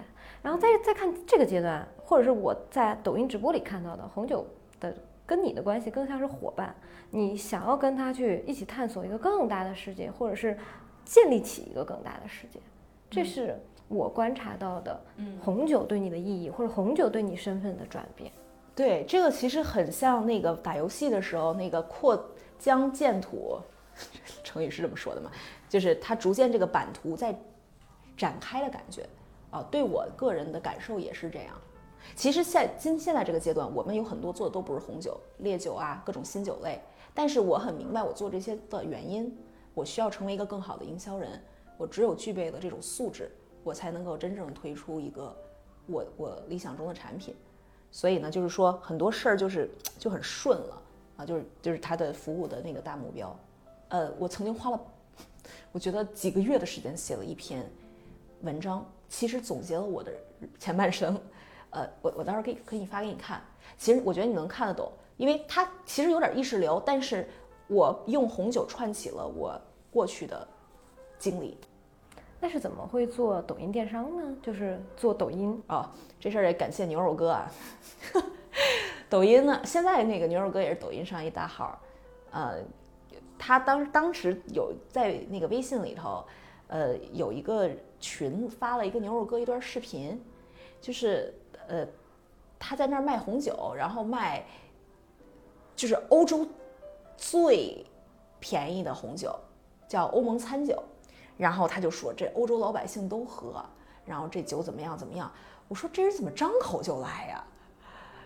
[0.47, 4.47] 然后再再看这个阶段，或者是我在抖音直播里看到的红酒
[4.79, 4.95] 的。
[5.27, 6.73] 跟你的关系更像是伙伴，
[7.11, 10.57] 你想要跟他去一起探索一个更大的世界，或者是
[11.05, 12.61] 建立起一个更大的世界，
[13.11, 15.01] 这是我观察到的。
[15.43, 18.31] 红酒对你的意义，或者红酒对你身份的转变。
[18.73, 22.25] 对，这个其实很像那个打游戏的时候那个扩
[22.57, 23.59] 疆建土，
[24.45, 25.29] 成语是这么说的嘛？
[25.69, 27.37] 就是它逐渐这个版图在
[28.17, 29.05] 展开的感觉
[29.51, 29.67] 啊。
[29.71, 31.55] 对我个人的感受也是这样。
[32.15, 36.81] 其实现今现在这个阶段，我们有很多做的都不是红酒、烈酒啊，各种新酒类。
[37.13, 39.37] 但是我很明白我做这些的原因，
[39.75, 41.43] 我需要成为一个更好的营销人。
[41.79, 43.31] 我只有具备了这种素质，
[43.65, 45.37] 我才能够真正推出一个
[45.87, 47.35] 我我理想中的产品。
[47.91, 50.83] 所以呢，就是说很多事儿就是就很顺了
[51.17, 53.37] 啊，就是就是他的服务的那个大目标。
[53.89, 54.81] 呃，我曾经花了，
[55.73, 57.69] 我觉得几个月的时间写了一篇
[58.43, 60.13] 文章，其实总结了我的
[60.59, 61.21] 前半生。
[61.71, 63.43] 呃，我我到时候可以可以发给你看。
[63.77, 67.29] 其实我觉得你能看得懂，因为它其实有点意识流，但是
[67.67, 70.47] 我用红酒串起了我过去的
[71.19, 71.59] 经历。
[72.41, 74.37] 那是怎么会做抖音电商呢？
[74.43, 75.89] 就是做抖音哦，
[76.21, 77.51] 这事儿也感谢牛肉哥啊。
[79.11, 81.79] 抖音呢，现在那个牛肉哥也是抖音上一大号，
[82.31, 82.59] 呃，
[83.39, 86.25] 他当当时有在那个微信里头，
[86.69, 90.23] 呃，有一个群发了一个牛肉哥一段视频，
[90.81, 91.33] 就是
[91.69, 91.87] 呃，
[92.59, 94.45] 他在那儿卖红酒，然后卖
[95.75, 96.47] 就是欧洲
[97.17, 97.85] 最
[98.41, 99.35] 便宜的红酒，
[99.89, 100.83] 叫欧盟餐酒。
[101.39, 103.63] 然后他就说这欧洲老百姓都喝，
[104.07, 105.31] 然后这酒怎么样怎么样？
[105.69, 107.45] 我说这人怎么张口就来呀？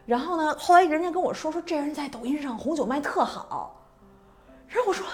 [0.06, 3.76] 然后呢，后来人家跟我说说这人在抖音上红酒卖特好。
[4.68, 5.04] 然后我说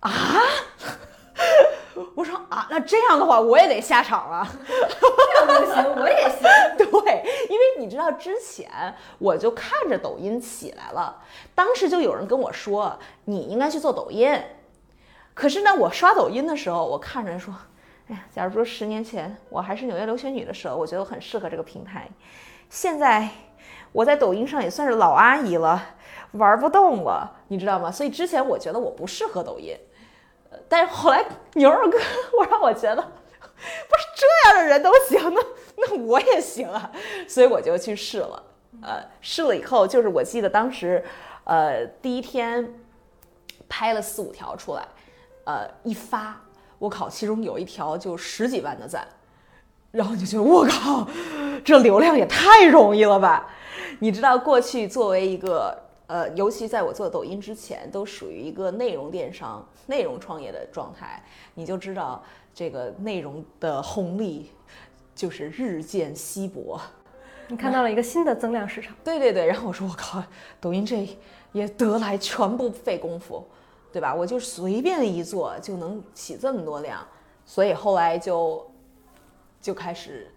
[0.00, 0.12] 啊，
[2.14, 4.46] 我说啊，那这样的话我也得下场了。
[4.66, 6.40] 这样不行，我也行。
[6.76, 8.68] 对，因为你知道之前
[9.18, 11.16] 我就看着抖音起来了，
[11.54, 14.40] 当时就有人跟我说你应该去做抖音。
[15.34, 17.54] 可是呢，我刷抖音的时候，我看着说，
[18.08, 22.08] 哎呀，假如说十年前我还是纽约留学女的时候，我觉得我很适合这个平台。
[22.68, 23.28] 现在
[23.92, 25.80] 我在抖音上也算是老阿姨了，
[26.32, 27.90] 玩不动了，你知道吗？
[27.90, 29.87] 所以之前我觉得我不适合抖音，呃，
[30.68, 31.24] 但是后来
[31.54, 31.98] 牛肉哥
[32.38, 33.02] 我让我觉得，
[33.52, 35.40] 不是这样的人都行，那
[35.76, 36.90] 那我也行啊，
[37.26, 38.42] 所以我就去试了。
[38.82, 41.04] 呃，试了以后，就是我记得当时，
[41.44, 42.74] 呃，第一天
[43.68, 44.86] 拍了四五条出来。
[45.44, 46.38] 呃，一发，
[46.78, 49.08] 我靠，其中有一条就十几万的赞，
[49.90, 51.08] 然后就觉得我靠，
[51.64, 53.48] 这流量也太容易了吧？
[54.00, 55.74] 你知道，过去作为一个
[56.06, 61.20] 呃，尤其在我做抖音之前，都属于一个内容电商、内容创业的状态，
[61.54, 62.22] 你就知道
[62.54, 64.52] 这个内容的红利
[65.16, 66.80] 就是日渐稀薄。
[67.48, 68.94] 你看到了一个新的增量市场。
[69.02, 70.22] 对对对，然后我说我靠，
[70.60, 71.08] 抖音这
[71.50, 73.44] 也得来全不费功夫。
[73.90, 74.14] 对吧？
[74.14, 77.02] 我就随便一做就能起这么多量，
[77.46, 78.70] 所以后来就
[79.62, 80.30] 就开始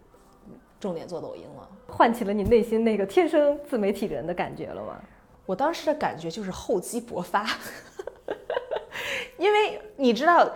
[0.79, 4.97] 重点做抖音了，唤起了你内心那个天生自媒体人的感觉了吗？
[5.45, 7.45] 我当时的感觉就是厚积薄发，
[9.37, 10.53] 因 为你知道，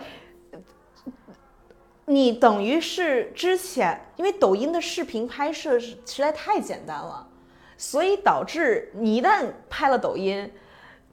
[2.04, 7.28] 你等于是之前因为抖音的视频拍摄实在太简单了，
[7.76, 10.50] 所以导致你一旦拍了抖音，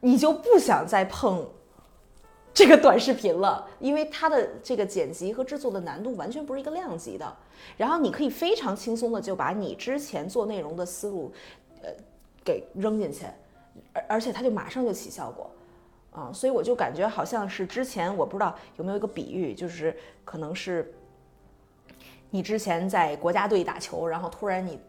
[0.01, 1.47] 你就不想再碰。
[2.53, 7.35] 这个短视频了，因为它的这个剪辑和制作的难度完全不是一个量级的。
[7.75, 11.33] 然后你可以非常轻松的就把你之前做内容的思路，
[11.81, 11.89] 呃，
[12.45, 13.25] 给扔进去，
[13.91, 15.49] 而而且它就马上就起效果，
[16.13, 20.93] 啊，所以我就感觉好像是之前我不知道有没有一个比喻，就是可能是
[22.29, 24.79] 你之前在国家队打球，然后突然你。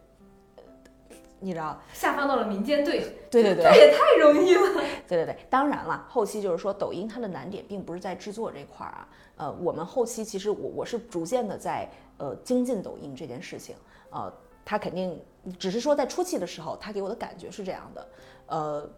[1.37, 4.81] 你知道，下放到了民间队，对对对，这也太容易了。
[5.07, 9.07] 对对对，当然了，后期就是说，抖音它的难点并不是在制作这块儿啊。
[9.35, 13.75] 呃，我们后期其实我我是逐渐的在呃精进抖音这件事情。
[14.09, 14.31] 呃，
[14.63, 15.21] 它肯定
[15.59, 18.07] 只是说在初期的时候，它给我的感觉是这样的。
[18.47, 18.89] 呃，后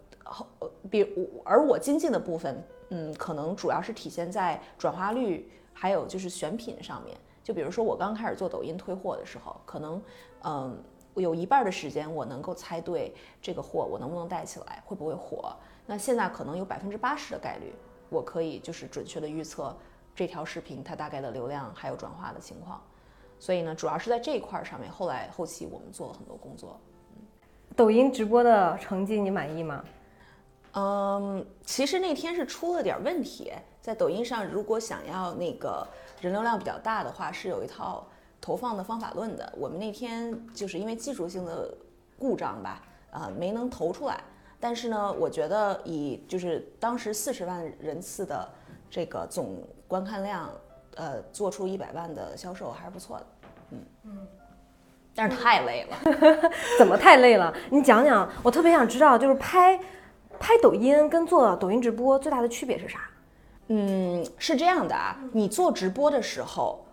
[0.90, 1.06] 比
[1.44, 7.16] 而我精进的部分，嗯，可能主要是体现在转化率，还有就是选品上面。
[7.42, 10.02] 就比如说我刚开始做抖音推货的时候，可能
[10.42, 10.82] 嗯。
[11.16, 13.12] 有一半的时间，我能够猜对
[13.42, 15.52] 这个货我能不能带起来，会不会火。
[15.84, 17.74] 那现在可能有百分之八十的概率，
[18.08, 19.76] 我可以就是准确的预测
[20.14, 22.80] 这条视频它大概的流量还有转化的情况。
[23.40, 26.78] 所以呢，主要是在这一块上面，后来后期我们做了很多工作。
[27.74, 29.84] 抖音直播的成绩你满意吗？
[30.78, 35.84] 嗯，其实那天是出了点问题，在抖音上如果想要那个
[36.20, 38.06] 人流量比较大的话，是有一套。
[38.40, 41.74] 投放的方法论的，我们那天就是因为技术性的
[42.16, 44.22] 故障吧，呃，没能投出来。
[44.60, 48.48] 但是呢，我觉得以就是当时四十万人次的
[48.88, 50.48] 这个总观看量，
[50.94, 53.26] 呃，做出一百万的销售还是不错的。
[53.72, 54.26] 嗯嗯，
[55.16, 55.98] 但是太累了。
[56.78, 57.52] 怎么太累了？
[57.70, 59.78] 你讲讲，我特别想知道，就是拍
[60.38, 63.00] 拍抖音跟做抖音直播最大的区别是啥？
[63.68, 66.84] 嗯，是这样的啊，你做直播的时候。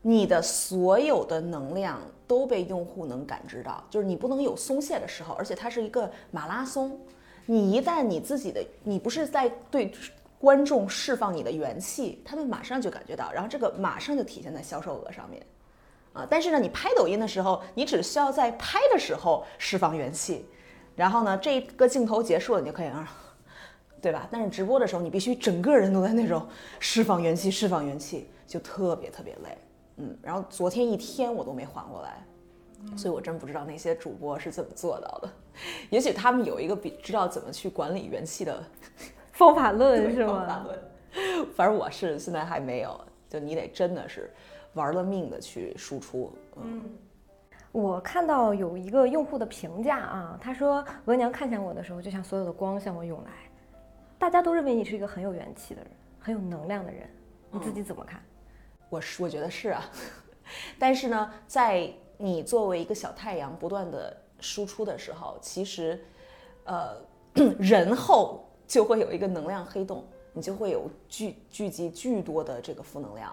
[0.00, 6.98] 你的所有的能量都被用户能感知到，就是你不能有松懈的时候，而且它是一个马拉松。
[7.44, 9.92] 你一旦你自己的，你不是在对
[10.38, 15.44] 观众释放你的元气，他们马上就感觉到，然后这个马上就体现在销售额上面。
[16.12, 16.24] 啊。
[16.30, 20.46] 但是呢，你拍抖音的时候，你只需要在拍的时候释放元气，
[20.98, 23.08] 然后呢，这个镜头结束了，你就可以啊，
[24.02, 24.26] 对吧？
[24.32, 26.44] 但是直播的时候，你必须整个人都在那种
[26.80, 29.56] 释放元气，释放元气，就特别特别累。
[29.98, 32.26] 嗯，然后昨天一天我都没缓过来，
[32.96, 35.30] 所以我真不知道那些主播是怎么做到的。
[35.88, 38.60] 也许他们有一个比知道怎么去管理元气的
[39.30, 40.66] 方法论是方法吗？
[40.66, 41.46] 论。
[41.54, 44.32] 反正我是现在还没有，就你得真的是
[44.74, 46.32] 玩了命的去输出。
[46.56, 46.82] 嗯，
[47.72, 53.30] 我看到有一个用户的评价啊，他说额娘看向我的时候，就像所有的光向我涌来。
[54.18, 57.08] 大家都认为你是一个很有元气的人，很有能量的人，
[57.50, 58.20] 你自己怎么看？
[58.88, 59.82] 我是我觉得是啊，
[60.78, 66.02] 但是呢，在你作为一个小太阳不断的输出的时候，其实，
[66.64, 66.96] 呃，
[67.58, 73.32] 人后就会有一个能量黑洞，你就会有聚聚集巨多的这个负能量，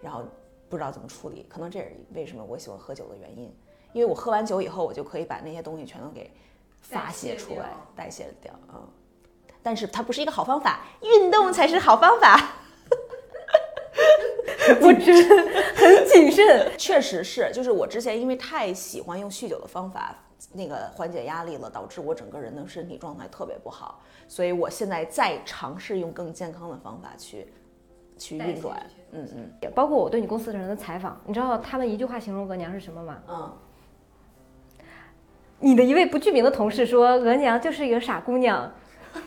[0.00, 0.24] 然后
[0.68, 1.46] 不知道怎么处理。
[1.48, 3.54] 可能这也是为什么我喜欢喝酒的原因，
[3.94, 6.30] 因为我喝完酒以后，我就可以把那些东西全都给
[6.82, 8.52] 发泄出来、代谢掉。
[8.74, 8.86] 嗯，
[9.62, 12.38] 但是它不是一个好方法，运动才是好方法。
[14.82, 15.36] 我真的
[15.76, 16.72] 很谨慎。
[16.76, 20.16] 确实是，就是我之前因为太喜欢用酗酒的方法，
[20.52, 27.52] 那个缓解压力了，导致我整个人的身体状态特别不好，所以我现在在尝试用更健康的方法去
[28.18, 28.84] 去运转。
[29.12, 33.22] 嗯嗯也包括我对你公司的人的采访，你知道他们一句话形容额娘是什么吗？
[33.28, 33.56] 嗯，
[35.64, 38.70] 你的一位不具名的同事说，额娘就是一个傻姑娘。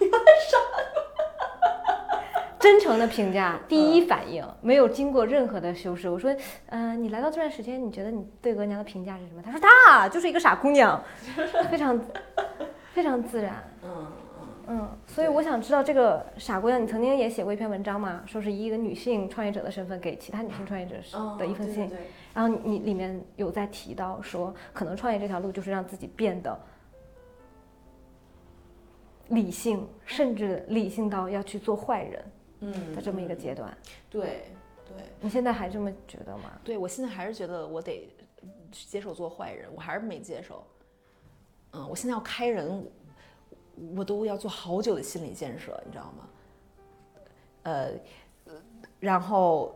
[2.59, 6.07] 真诚的评价，第一反应没有经过任何的修饰。
[6.07, 6.35] 我说，
[6.67, 9.41] 嗯、你来到这段时间，你觉得你对额娘的评价是什么？
[9.41, 11.01] 他说，她就是一个傻姑娘，
[11.71, 11.99] 非常
[12.93, 13.63] 非常自然。
[13.83, 14.05] 嗯
[14.69, 21.89] 嗯，所以我想知道这个傻姑娘，你曾经也写过一篇文章嘛，说是以一个女性创业者的身份给其他女性创业者嗯，的一封信，
[22.33, 26.59] 然后你你里面有在提到说，可能创业这条路就是让自己变得
[29.29, 32.25] 理性，甚至理性到要去做坏人
[32.59, 33.75] 嗯的这么一个阶段。
[34.09, 34.43] 对
[34.85, 36.59] 对你现在还这么觉得吗？
[36.63, 38.09] 对，我现在还是觉得我得
[38.71, 40.61] 去接受做坏人，我还是没接受。
[41.71, 42.85] 嗯，我现在要开人，
[43.95, 46.29] 我都要做好久的心理建设，你知道吗？
[47.63, 47.91] 呃，
[48.99, 49.75] 然后，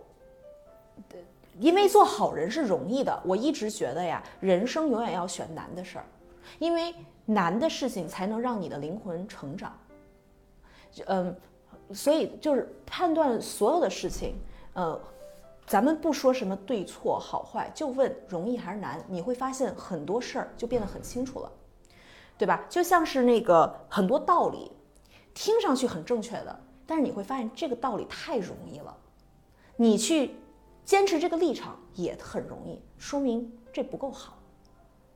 [1.59, 6.05] 因为做好人是容易的，我一直觉得呀，人生永远要选难的事儿，
[6.57, 6.95] 因为
[7.25, 9.77] 难的事情才能让你的灵魂成长。
[11.05, 11.35] 嗯，
[11.93, 14.35] 所以就是判断所有的事情，
[14.73, 14.99] 呃，
[15.65, 21.51] 咱们不说什么对错好坏，就问容易还是难，你会发现很多事儿就变得很清楚了，
[22.41, 22.65] 对吧？
[22.67, 24.71] 就像是那个很多道理，
[25.31, 28.97] 听上去很正确的，但是你会发现这个道理太容易了，
[29.75, 30.33] 你去
[30.83, 34.39] 坚持这个立场也很容易，说明这不够好。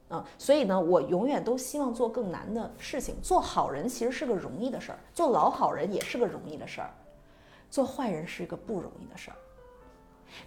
[0.07, 3.15] 啊、所以呢，我永远都希望做更难的事情。
[3.23, 6.93] 做好人其实是个容易的事儿，做老好人也是个容易的事儿，
[7.71, 9.37] 做坏人是一个不容易的事儿。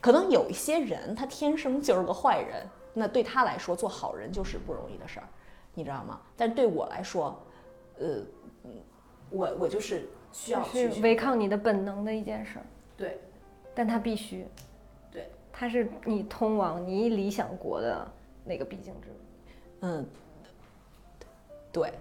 [0.00, 2.64] 可能有一些人他天生就是个坏人，
[2.94, 5.28] 那对他来说做好人就是不容易的事儿，
[5.78, 6.20] 你知道吗？
[6.36, 7.40] 但对我来说，
[8.00, 8.16] 呃，
[8.64, 8.72] 嗯
[9.30, 12.66] 我我就是需要去违抗你的本能的一件事儿，
[12.96, 13.20] 对
[13.76, 14.44] 但它必须，
[15.08, 18.10] 对，它是你通往你理想国的
[18.44, 19.14] 那个必经之路。
[19.82, 20.06] 嗯，
[21.70, 21.92] 对，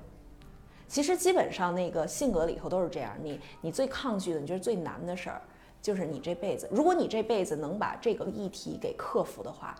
[0.87, 3.15] 其实基本上那个性格里头都是这样。
[3.21, 5.39] 你你最抗拒的，你觉得最难的事儿，
[5.83, 9.75] 就是你这辈子，如果你这辈子能把这个议题给克服的话，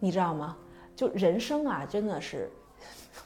[0.00, 0.56] 你知道吗？
[0.94, 2.50] 就人生啊，真的是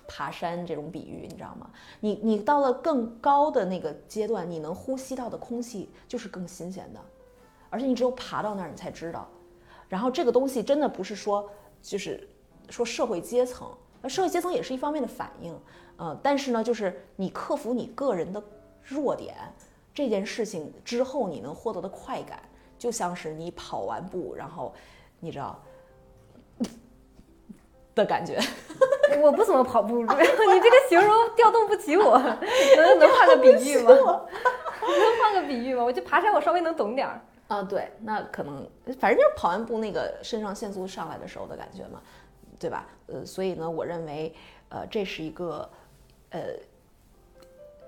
[0.07, 1.71] 爬山这种比喻，你知道吗？
[2.01, 7.01] 你你到了更高的那个阶段，你能呼吸到的空气就是更新鲜的，
[7.71, 9.29] 而且你只有爬到那儿，你才知道。
[9.89, 11.49] 然后这个东西真的不是说
[11.81, 12.29] 就是
[12.71, 13.69] 说社会阶层，
[14.03, 15.57] 呃社会阶层也是一方面的反应，
[15.97, 18.43] 呃，但是呢，就是你克服你个人的
[18.83, 19.37] 弱点
[19.95, 22.43] 这件事情之后，你能获得的快感，
[22.77, 24.75] 就像是你跑完步，然后
[25.21, 25.63] 你知道
[27.97, 28.39] 的感觉。
[29.21, 32.19] 我不怎么跑步， 你这个形容调动不起我，
[32.77, 33.91] 能能换个比喻吗？
[33.91, 35.83] 能换个比喻吗？
[35.83, 37.21] 我就爬山，我稍微能懂点儿。
[37.49, 38.69] 啊，对，那可能
[38.99, 42.03] 反正就是跑完步那个肾上腺素上来的时候的感觉嘛，
[42.59, 42.87] 对吧？
[43.07, 44.35] 呃，所以呢，我认为，
[44.69, 45.69] 呃，这是一个，
[46.31, 46.41] 呃，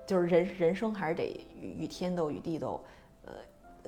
[0.07, 1.25] 就是人人生还是得
[1.59, 2.81] 与与天斗与地斗，
[3.25, 3.33] 呃，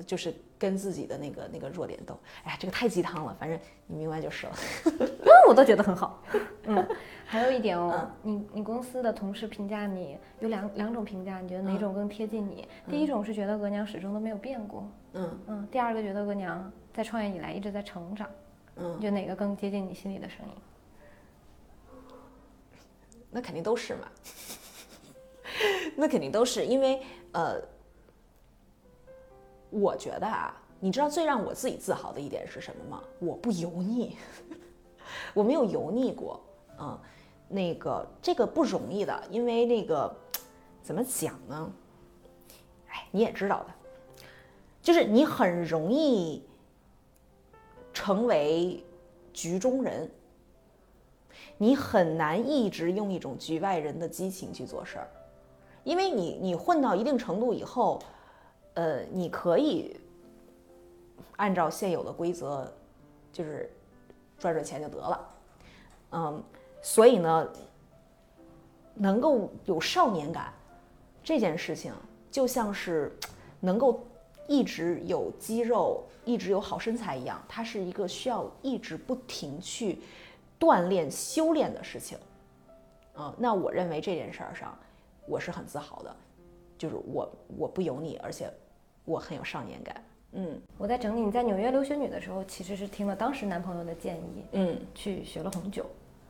[0.06, 0.32] 就是
[0.62, 2.16] 跟自己的那个那个弱点斗。
[2.44, 3.58] 哎呀，这个太鸡汤了，反正
[3.88, 4.52] 你明白就是了。
[5.24, 6.22] 那我倒觉得很好。
[6.66, 6.88] 嗯，
[7.26, 12.68] 还有一点哦，你你公司的同事评价你有两两种评价，你觉得哪种更贴近你？
[12.88, 18.30] 第一种是觉得额娘始终都没有变过，嗯嗯，第二个觉得额娘在创业以来一直在成长。
[18.76, 20.54] 嗯你觉得哪个更接近你心里的声音？
[23.30, 24.08] 那肯定都是嘛，
[25.96, 27.02] 那肯定都是因为
[27.32, 27.60] 呃，
[29.72, 33.02] 我觉得啊，你知道最让我自己自豪的一点是什么吗？
[33.18, 34.16] 我不油腻，
[35.34, 36.40] 我没有油腻过，
[36.78, 36.98] 嗯，
[37.48, 40.14] 那个这个不容易的，因为那个
[40.82, 41.72] 怎么讲呢？
[42.88, 44.24] 哎，你也知道的，
[44.82, 46.44] 就是你很容易
[47.92, 48.84] 成为
[49.32, 50.10] 局中人。
[51.58, 55.08] 你很难一直用一种局外人的激情去做事儿，
[55.84, 58.02] 因为你你混到一定程度以后，
[58.74, 59.96] 呃，你可以
[61.36, 62.70] 按照现有的规则，
[63.32, 63.70] 就是
[64.38, 65.30] 赚赚钱就得了，
[66.12, 66.42] 嗯，
[66.80, 67.48] 所以呢，
[68.94, 70.52] 能够有少年感
[71.22, 71.92] 这件事情，
[72.30, 73.16] 就像是
[73.60, 74.04] 能够
[74.48, 80.00] 一直有肌肉、一直有好身材一样，它是一个需要一直不停去。
[80.60, 82.16] 锻炼、修炼的事情，
[83.14, 84.78] 啊，那我认为这件事儿上，
[85.26, 86.16] 我是很自豪的，
[86.78, 88.48] 就是我我不油腻，而且
[89.04, 89.96] 我很有少年感。
[90.32, 95.84] 嗯，我在整理你在纽约留学女的时候，其实是听了当时男朋友的建议，嗯，去学了红酒，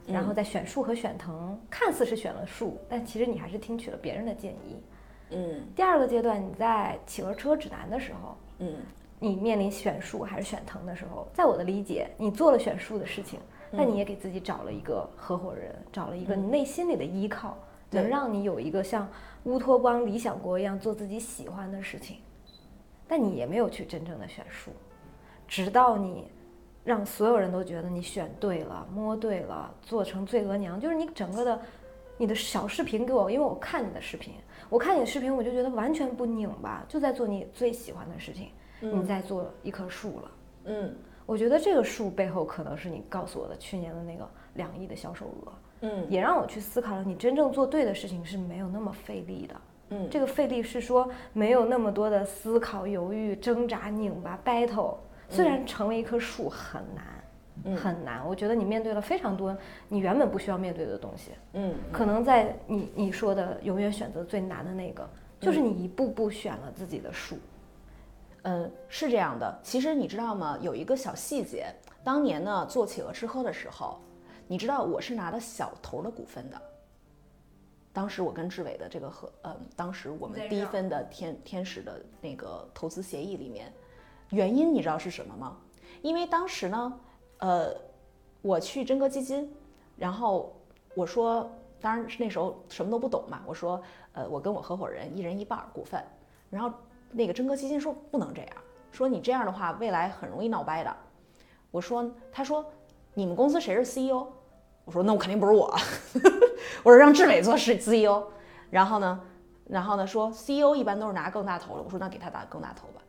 [0.07, 4.83] 然后在选树和选藤，看似是选了树，但其实你还是听取了别人的建议。
[5.31, 8.77] 嗯，第二个阶段，你在企鹅车指南的时候，嗯，
[9.19, 13.39] 你面临选树还是选藤的时候，在我的理解，你做了选树的事情。
[13.75, 17.57] 但你也给自己找了一个合伙人，找了一个你内心里的依靠，
[17.89, 19.09] 能让你有一个像
[19.45, 22.19] 乌托邦理想国一样做自己喜欢的事情。
[23.13, 24.71] 但你也没有去真正的选树，
[25.47, 26.31] 直到你
[26.83, 31.61] 让所有人都觉得你选对了、摸对了、做成罪额娘，就是你整个的
[32.17, 34.33] 你的小视频给我，因为我看你的视频，
[34.71, 38.49] 我看你的视频我就觉得完全不拧巴，就在做你最喜欢的事情，
[38.81, 40.31] 你在做一棵树了，
[40.65, 40.97] 嗯。
[41.27, 45.53] 我觉得这个数背后可能是你告诉我的去年的那个两亿的销售额，
[45.83, 49.55] 嗯，也让我去思考了，你真正做对的事情是没有那么费力的，
[49.91, 54.97] 嗯，这个费力是说没有那么多的思考、犹豫、挣扎、拧巴、battle。
[55.29, 59.57] 虽然成为一棵树很难，很难，我觉得你面对了非常多
[59.89, 65.09] 你原本不需要面对的东西，嗯，可能在你你说的永远选择最难的那个，
[65.41, 67.39] 就是你一步步选了自己的树。
[68.43, 69.59] 嗯，是这样的。
[69.63, 70.59] 其实你知道吗？
[70.61, 71.67] 有一个小细节，
[72.05, 73.99] 当年呢做企鹅吃喝的时候，
[74.47, 76.61] 你知道我是拿的小头的股份的。
[77.93, 83.73] 当时我跟志伟的这个合，呃，当时我们第一份的天天使的那个投资协议里面，
[84.31, 85.57] 原因你知道是什么吗？
[86.01, 87.01] 因为当时呢，
[87.39, 87.75] 呃，
[88.41, 89.53] 我去真格基金，
[89.97, 90.55] 然后
[90.95, 93.83] 我说，当然是那时候什么都不懂嘛，我说，
[94.13, 96.03] 呃，我跟我合伙人一人一半股份，
[96.51, 96.73] 然后。
[97.15, 98.51] 那个真格基金说不能这样，
[98.91, 100.97] 说你这样的话未来很容易闹掰的。
[101.71, 102.65] 我说，他说
[103.13, 104.27] 你们公司谁是 CEO？
[104.87, 105.77] 我说那我肯定不是我，
[106.83, 108.25] 我说让志伟做是 CEO。
[108.71, 109.21] 然后呢，
[109.69, 111.83] 然后呢说 CEO 一般都是拿更大头的。
[111.83, 113.03] 我说那给他打更大头吧。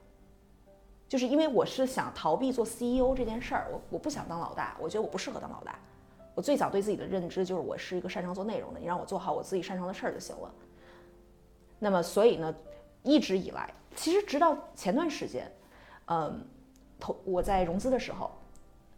[1.07, 5.78] 就是因为我是想逃避做 CEO 这件事儿，我我不想当老大，我觉得我不适合当老大。
[6.36, 10.51] 我最早对自己的认知就是我是一个擅长做内容的，你让我做好我自己擅长的事儿就行了。
[11.78, 12.53] 那么所以呢，
[13.03, 13.71] 一直以来。
[13.95, 15.51] 其实直到前段时间，
[16.07, 16.43] 嗯，
[16.99, 18.32] 投我在融资的时候，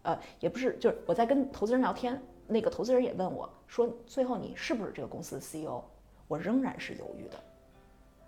[0.03, 5.81] 呃，也不是，就是我在跟投资人聊天，那个投资人也问我说，最后你是不是这个公司的 CEO？
[6.27, 7.37] 我仍然是犹豫的，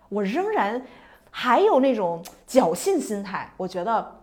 [0.08, 0.84] 我仍然
[1.30, 4.20] 还有那种侥幸心态，我觉得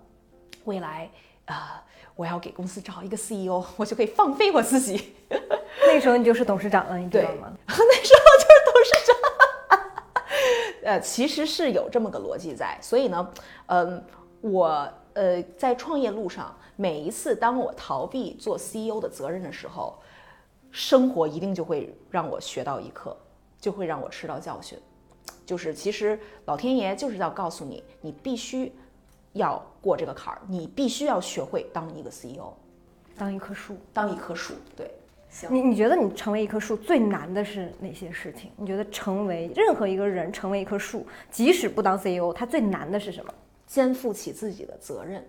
[0.64, 1.10] 未来
[1.46, 1.84] 啊，
[2.16, 5.16] 我要给公司找一个 CEO，我就可以放飞我自己。
[5.88, 7.52] 那时候你就是董事长了，你知道吗？
[7.68, 9.16] 那时候就是董事长。
[10.84, 13.34] 呃，其实是有这么个逻辑在，所以呢，
[13.68, 14.04] 嗯，
[14.42, 19.98] 我呃在创业路上，每一次当我逃避做 CEO 的责任的时候，
[20.76, 23.16] 生活一定就会让我学到一课，
[23.62, 24.78] 就会让我吃到教训。
[25.46, 28.70] 就是其实老天爷就是要告诉你，你必须
[29.32, 32.52] 要过这个坎儿，你必须要学会当一个 CEO，
[33.18, 34.92] 当一棵树，当一棵树，对。
[35.30, 38.52] 行你你觉得你成为一棵树最难的是哪些事情？
[38.58, 43.34] 你觉得成为任何一个人成为一棵树，即使不当 CEO，他最难的是什么？
[43.66, 45.26] 肩负起自己的责任，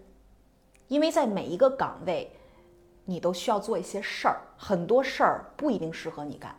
[0.89, 2.28] 因为在每一个岗位，
[3.07, 6.55] 你都需要做一些事儿，很多事儿不一定适合你干，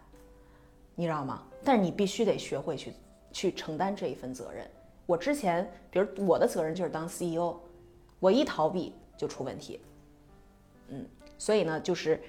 [0.96, 1.44] 你知道吗？
[1.64, 2.94] 但是你必须得学会去
[3.32, 4.68] 去承担这一份责任。
[5.06, 7.56] 我之前，比如我的责任就是当 CEO，
[8.20, 9.80] 我一逃避就出问题。
[10.88, 11.06] 嗯，
[11.38, 12.20] 所以呢，就是。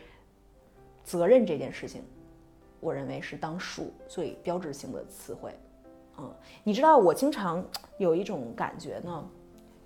[1.05, 2.05] 责任这件事情，
[2.81, 5.59] 我认为是当树最标志性的词汇。
[6.19, 6.31] 嗯，
[6.62, 7.66] 你知道我经常
[7.97, 9.31] 有一种感觉呢，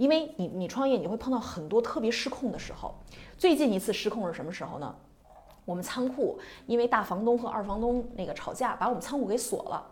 [0.02, 2.92] 因为你你创业你会碰到很多特别失控的时候。
[3.38, 4.92] 最近一次失控是什么时候呢？
[5.64, 9.86] 我们仓库因为大房东和二房东那个吵架，把我们仓库给锁了。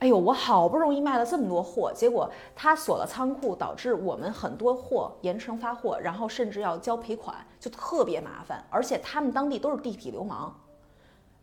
[0.00, 8.62] 哎呦，我好不容易卖了这么多货，结果他锁了仓库，导致我们很多货延迟发货，然后甚至要交赔款，就特别麻烦。
[8.68, 10.54] 而且他们当地都是地痞流氓，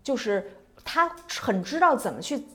[0.04, 0.52] 就是
[0.86, 2.46] 他很知道怎么去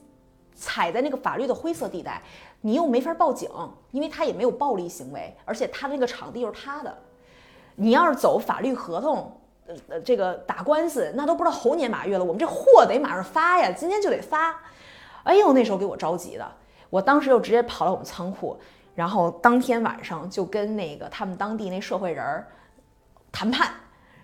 [0.53, 2.21] 踩在那个法律的灰色地带，
[2.61, 3.49] 你又没法报警，
[3.91, 6.97] 因为他也没有暴力行为，而且他那个场地又是他的，
[7.75, 9.39] 你要是走法律合同。
[9.67, 14.61] 呃呃，这个打官司那都不知道猴年马月了，我们这货得马上发呀，今天就得发。
[15.23, 16.51] 哎呦，那时候给我着急的，
[16.91, 18.59] 我当时就直接跑到我们仓库，
[18.93, 22.47] 然后当天晚上就跟那个他们当地那社会人儿
[23.31, 23.73] 谈判，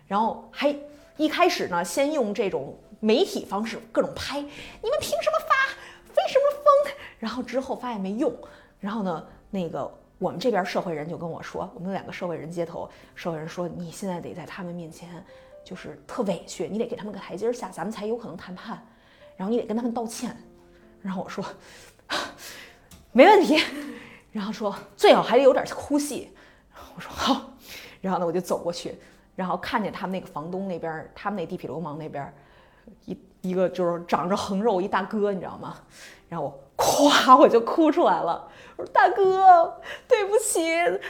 [0.05, 0.75] 然后还
[1.17, 5.55] 一开始呢，先用这种媒体方式各种拍，你们凭什么发？
[6.21, 6.93] 为什么封？
[7.22, 8.34] 然后之后发现没用，
[8.80, 9.88] 然后呢，那个
[10.18, 15.23] 我们这边社会人就跟我说，我们两个社会人接头，社会人说你现在得在他们面前
[15.64, 18.84] 就是特委屈，你得给他们个台阶下，咱们才有可能谈判，
[19.38, 20.35] 然后你得跟他们道歉。
[20.99, 21.45] 然后我说，
[23.14, 23.64] 没问题。
[24.31, 26.31] 然后说最好还得有点哭戏。
[26.95, 27.52] 我说好。
[28.02, 28.95] 然后呢，我就走过去，
[29.35, 32.34] 然后看见他们那个房东那边，他们那地痞流氓那边，
[33.06, 35.77] 一一个就是长着横肉一大哥，你知道吗？
[36.27, 38.49] 然后咵 我就哭出来了。
[38.75, 40.61] 我说大哥，对不起，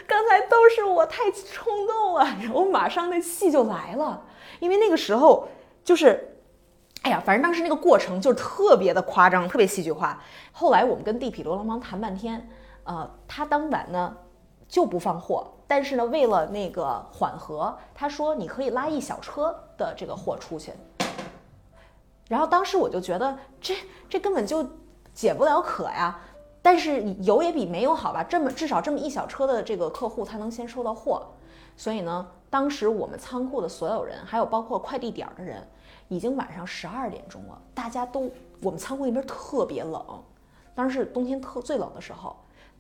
[0.06, 2.26] 刚才都是我太冲动了。
[2.42, 4.24] 然后马上那戏就来了，
[4.60, 5.48] 因为那个时候
[5.84, 6.28] 就是。
[7.04, 10.22] 哎呀，反正当时那个过程就是特别的夸张，特别戏剧化。
[10.52, 12.48] 后来我们跟地痞流氓谈半天，
[12.84, 14.16] 呃，他当晚呢
[14.68, 20.72] 就不放货，但是呢，为了那个缓和，他说你可以拉一小车的这个货出去。
[22.30, 23.76] 然后当时我就觉得这
[24.08, 24.64] 这根本就
[25.22, 26.20] 解不了渴呀，
[26.64, 31.28] 但是有也比没有好吧，这么至少这么一小车的这个客户他能先收到货，
[31.78, 35.62] 所以呢，当时我们仓库的所有人，还有包括快递点的人。
[36.08, 38.30] 已经晚上十二点钟了，大家都
[38.64, 40.04] 我们仓库那边特别冷，
[40.74, 42.36] 当时是冬天特最冷的时候，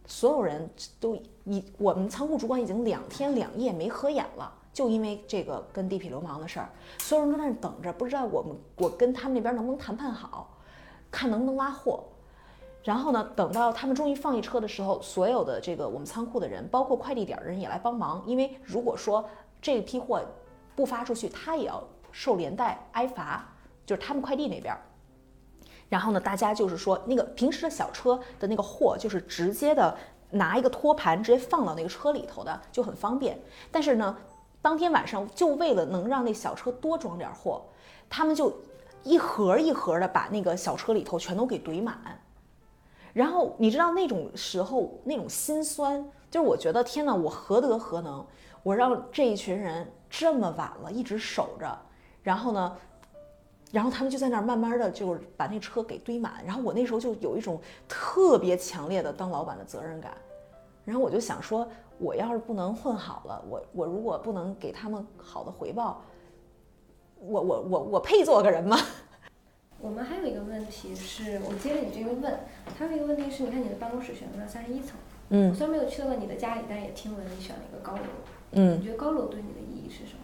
[0.07, 0.67] 所有人
[0.99, 1.15] 都
[1.45, 10.49] 已我们仓库主管已经两天两夜没合眼了，就因为这个跟地痞流氓的事儿，所有人都在那等着，不知道我们我跟他们那边能不能谈判好，
[11.09, 12.03] 看能不能拉货。
[12.83, 19.23] 然后呢，等到他们终于放一车的时候，所有的这个我们仓库的人，包括快递点的人也来帮忙，因为如果说
[19.61, 20.21] 这批货
[20.75, 21.83] 不发出去，他也要。
[22.13, 23.47] 受连带挨罚，
[23.85, 24.75] 就是他们快递那边。
[25.87, 29.97] 然后呢，大家就是说，那个平时的小车的那个货，就是直接的
[30.29, 33.39] 拿一个托盘直接放到那个车里头的，就很方便。
[33.71, 34.17] 但是呢，
[34.61, 37.61] 当天晚上就为了能让那小车多装点货，
[38.09, 38.53] 他们就
[39.03, 41.97] 一盒一盒的把那个小车里头全都给堆满。
[43.13, 48.25] 然后你知道那种时候那种心酸，就是我觉得天哪，我何德何能，
[48.63, 51.77] 我让这一群人这么晚了一直守着。
[52.23, 52.77] 然后呢，
[53.71, 60.15] 然后他们就在那儿慢慢的就把那车给堆满，然后我那时候就有一种特别强烈的当老板的责任感，
[60.85, 61.67] 然后我就想说，
[61.97, 66.01] 我要是不能混好了，我我如果不能给他们好的回报，
[67.17, 68.77] 我我我我配做个人吗？
[69.81, 72.39] 我们还有一个问题是，我接着你这个问，
[72.77, 74.91] 还有一个问题是，你看你的办公室选择了三十一层，
[75.29, 78.03] 嗯，我虽然没有去到过你的家里，但是也听闻你选了一个高楼，
[78.51, 80.19] 嗯，你觉得高楼对你的意义是什么？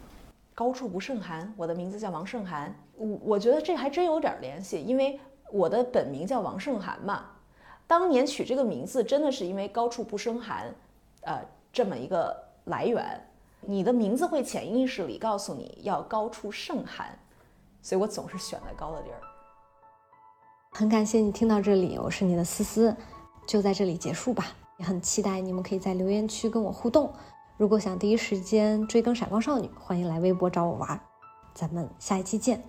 [0.54, 2.74] 高处不胜寒，我的名字叫王胜寒。
[2.96, 5.20] 我我觉得这还真有点联系，因为
[5.52, 7.26] 我的本名叫王胜寒嘛。
[7.88, 10.66] 当年取这个名字真的是因为高处不胜寒，
[11.22, 11.42] 呃，
[11.74, 12.36] 这么一个
[12.66, 13.04] 来源。
[13.62, 17.18] 你的名字会潜意识里告诉你要高处胜寒，
[17.82, 19.18] 所以我总是选在高的地儿。
[20.72, 22.96] 很感谢你听到这里，我是你的思思，
[23.48, 24.46] 就在这里结束吧。
[24.78, 27.12] 也很期待你们可以在留言区跟我互动。
[27.58, 31.00] 如果想第一时间追更《闪光少女》，欢迎来微博找我玩。
[31.56, 32.62] 咱们下一期见。